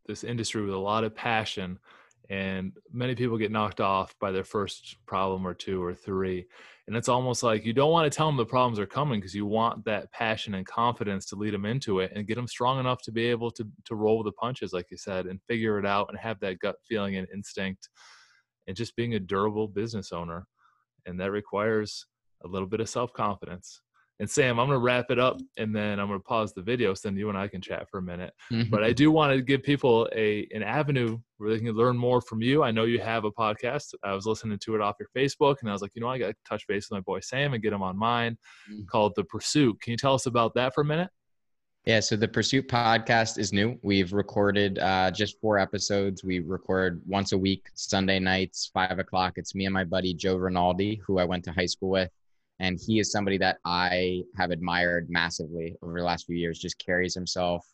this 0.06 0.24
industry 0.24 0.62
with 0.64 0.74
a 0.74 0.78
lot 0.78 1.04
of 1.04 1.14
passion 1.14 1.78
and 2.30 2.72
many 2.92 3.14
people 3.14 3.38
get 3.38 3.50
knocked 3.50 3.80
off 3.80 4.14
by 4.20 4.30
their 4.30 4.44
first 4.44 4.96
problem 5.06 5.46
or 5.46 5.54
two 5.54 5.82
or 5.82 5.94
three 5.94 6.46
and 6.88 6.96
it's 6.96 7.08
almost 7.08 7.44
like 7.44 7.64
you 7.64 7.72
don't 7.72 7.92
want 7.92 8.10
to 8.10 8.16
tell 8.16 8.26
them 8.26 8.36
the 8.36 8.44
problems 8.44 8.78
are 8.80 8.86
coming 8.86 9.20
because 9.20 9.34
you 9.34 9.46
want 9.46 9.84
that 9.84 10.10
passion 10.10 10.54
and 10.54 10.66
confidence 10.66 11.26
to 11.26 11.36
lead 11.36 11.54
them 11.54 11.66
into 11.66 12.00
it 12.00 12.10
and 12.16 12.26
get 12.26 12.34
them 12.34 12.48
strong 12.48 12.80
enough 12.80 13.00
to 13.02 13.12
be 13.12 13.26
able 13.26 13.50
to 13.52 13.64
to 13.84 13.94
roll 13.94 14.24
the 14.24 14.32
punches 14.32 14.72
like 14.72 14.86
you 14.90 14.96
said 14.96 15.26
and 15.26 15.40
figure 15.46 15.78
it 15.78 15.86
out 15.86 16.08
and 16.08 16.18
have 16.18 16.40
that 16.40 16.58
gut 16.58 16.76
feeling 16.88 17.16
and 17.16 17.28
instinct 17.32 17.88
and 18.66 18.76
just 18.76 18.96
being 18.96 19.14
a 19.14 19.20
durable 19.20 19.68
business 19.68 20.12
owner 20.12 20.46
and 21.06 21.20
that 21.20 21.30
requires 21.30 22.06
a 22.44 22.48
little 22.48 22.68
bit 22.68 22.80
of 22.80 22.88
self 22.88 23.12
confidence. 23.12 23.80
And 24.20 24.28
Sam, 24.28 24.58
I'm 24.58 24.66
going 24.66 24.76
to 24.76 24.84
wrap 24.84 25.10
it 25.10 25.18
up 25.20 25.38
and 25.58 25.74
then 25.74 26.00
I'm 26.00 26.08
going 26.08 26.18
to 26.18 26.24
pause 26.24 26.52
the 26.52 26.60
video 26.62 26.92
so 26.92 27.08
then 27.08 27.16
you 27.16 27.28
and 27.28 27.38
I 27.38 27.46
can 27.46 27.60
chat 27.60 27.88
for 27.88 27.98
a 27.98 28.02
minute. 28.02 28.34
But 28.68 28.82
I 28.82 28.92
do 28.92 29.12
want 29.12 29.32
to 29.32 29.40
give 29.42 29.62
people 29.62 30.08
a 30.12 30.48
an 30.52 30.64
avenue 30.64 31.18
where 31.36 31.50
they 31.50 31.58
can 31.60 31.72
learn 31.72 31.96
more 31.96 32.20
from 32.20 32.42
you. 32.42 32.64
I 32.64 32.72
know 32.72 32.82
you 32.84 32.98
have 32.98 33.24
a 33.24 33.30
podcast. 33.30 33.94
I 34.02 34.12
was 34.14 34.26
listening 34.26 34.58
to 34.58 34.74
it 34.74 34.80
off 34.80 34.96
your 34.98 35.08
Facebook 35.16 35.56
and 35.60 35.70
I 35.70 35.72
was 35.72 35.82
like, 35.82 35.92
you 35.94 36.02
know, 36.02 36.08
I 36.08 36.18
got 36.18 36.28
to 36.28 36.34
touch 36.48 36.66
base 36.66 36.90
with 36.90 36.96
my 36.96 37.00
boy 37.02 37.20
Sam 37.20 37.54
and 37.54 37.62
get 37.62 37.72
him 37.72 37.82
on 37.82 37.96
mine 37.96 38.36
Mhm. 38.68 38.88
called 38.88 39.12
The 39.14 39.22
Pursuit. 39.22 39.80
Can 39.80 39.92
you 39.92 39.96
tell 39.96 40.14
us 40.14 40.26
about 40.26 40.52
that 40.54 40.74
for 40.74 40.80
a 40.80 40.84
minute? 40.84 41.10
Yeah, 41.84 42.00
so 42.00 42.16
the 42.16 42.26
Pursuit 42.28 42.68
podcast 42.68 43.38
is 43.38 43.52
new. 43.52 43.78
We've 43.82 44.12
recorded 44.12 44.78
uh, 44.80 45.10
just 45.12 45.40
four 45.40 45.58
episodes. 45.58 46.22
We 46.24 46.40
record 46.40 47.00
once 47.06 47.30
a 47.32 47.38
week, 47.38 47.68
Sunday 47.74 48.18
nights, 48.18 48.68
five 48.74 48.98
o'clock. 48.98 49.34
It's 49.36 49.54
me 49.54 49.64
and 49.64 49.72
my 49.72 49.84
buddy 49.84 50.12
Joe 50.12 50.36
Rinaldi, 50.36 50.96
who 51.06 51.18
I 51.18 51.24
went 51.24 51.44
to 51.44 51.52
high 51.52 51.66
school 51.66 51.90
with. 51.90 52.10
And 52.60 52.78
he 52.84 52.98
is 52.98 53.12
somebody 53.12 53.38
that 53.38 53.58
I 53.64 54.22
have 54.36 54.50
admired 54.50 55.08
massively 55.08 55.76
over 55.82 55.98
the 55.98 56.04
last 56.04 56.26
few 56.26 56.36
years, 56.36 56.58
just 56.58 56.78
carries 56.84 57.14
himself 57.14 57.64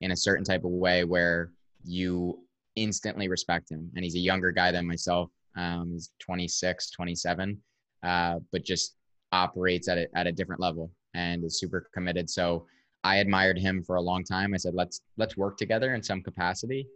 in 0.00 0.12
a 0.12 0.16
certain 0.16 0.44
type 0.44 0.64
of 0.64 0.70
way 0.70 1.04
where 1.04 1.50
you 1.84 2.38
instantly 2.76 3.28
respect 3.28 3.70
him. 3.70 3.90
And 3.94 4.04
he's 4.04 4.14
a 4.16 4.20
younger 4.20 4.50
guy 4.50 4.72
than 4.72 4.86
myself. 4.86 5.30
Um, 5.56 5.90
he's 5.92 6.10
26, 6.20 6.90
27, 6.90 7.60
uh, 8.02 8.38
but 8.50 8.64
just 8.64 8.94
operates 9.32 9.88
at 9.88 9.98
a, 9.98 10.06
at 10.14 10.26
a 10.26 10.32
different 10.32 10.60
level 10.60 10.90
and 11.14 11.44
is 11.44 11.58
super 11.58 11.88
committed. 11.92 12.30
So, 12.30 12.66
I 13.02 13.16
admired 13.16 13.58
him 13.58 13.82
for 13.82 13.96
a 13.96 14.00
long 14.02 14.24
time. 14.24 14.52
I 14.52 14.58
said, 14.58 14.74
let's 14.74 15.00
let's 15.16 15.36
work 15.36 15.56
together 15.56 15.94
in 15.94 16.02
some 16.02 16.22
capacity 16.22 16.86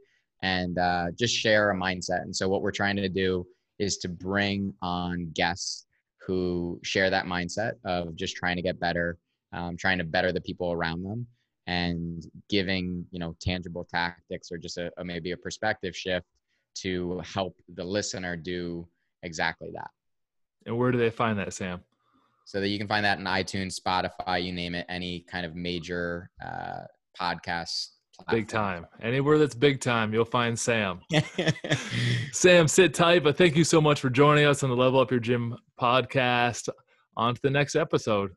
and 0.43 0.79
uh, 0.79 1.07
just 1.19 1.35
share 1.35 1.71
a 1.71 1.75
mindset. 1.75 2.23
And 2.23 2.35
so 2.35 2.49
what 2.49 2.63
we're 2.63 2.71
trying 2.71 2.97
to 2.97 3.09
do 3.09 3.47
is 3.79 3.97
to 3.99 4.09
bring 4.09 4.75
on 4.83 5.31
guests 5.35 5.87
who 6.27 6.81
share 6.83 7.11
that 7.11 7.27
mindset 7.27 7.73
of 7.85 8.17
just 8.17 8.37
trying 8.37 8.57
to 8.57 8.63
get 8.63 8.81
better, 8.81 9.19
um, 9.53 9.77
trying 9.77 9.99
to 9.99 10.05
better 10.05 10.33
the 10.33 10.41
people 10.41 10.73
around 10.73 11.03
them, 11.03 11.27
and 11.67 12.25
giving 12.49 13.07
you 13.11 13.19
know 13.19 13.35
tangible 13.41 13.85
tactics 13.85 14.51
or 14.51 14.59
just 14.59 14.79
a, 14.79 14.91
a 14.99 15.05
maybe 15.05 15.33
a 15.33 15.37
perspective 15.37 15.97
shift 15.97 16.27
to 16.75 17.21
help 17.25 17.57
the 17.75 17.85
listener 17.85 18.37
do 18.37 18.87
exactly 19.23 19.71
that. 19.73 19.91
And 20.67 20.77
where 20.77 20.91
do 20.91 20.99
they 20.99 21.11
find 21.11 21.39
that, 21.39 21.53
Sam? 21.53 21.81
So 22.47 22.61
that 22.61 22.69
you 22.69 22.79
can 22.79 22.89
find 22.89 23.05
that 23.05 23.19
in 23.19 23.25
iTunes, 23.25 23.79
Spotify, 23.81 24.43
you 24.43 24.53
name 24.53 24.75
it, 24.75 24.87
any 24.89 25.21
kind 25.21 25.47
of 25.47 25.55
major 25.55 26.31
uh, 26.45 26.83
podcast. 27.19 27.89
Big 28.31 28.49
time. 28.49 28.87
Anywhere 29.03 29.39
that's 29.39 29.55
big 29.55 29.81
time, 29.81 30.13
you'll 30.13 30.25
find 30.25 30.59
Sam. 30.59 31.01
Sam, 32.33 32.69
sit 32.69 32.95
tight, 32.95 33.25
but 33.25 33.37
thank 33.37 33.57
you 33.57 33.65
so 33.65 33.81
much 33.81 34.01
for 34.01 34.11
joining 34.11 34.47
us 34.47 34.63
on 34.63 34.71
the 34.71 34.77
Level 34.77 35.01
Up 35.01 35.11
Your 35.11 35.21
Gym 35.21 35.57
podcast. 35.81 36.69
On 37.17 37.35
to 37.35 37.41
the 37.43 37.51
next 37.51 37.77
episode. 37.77 38.35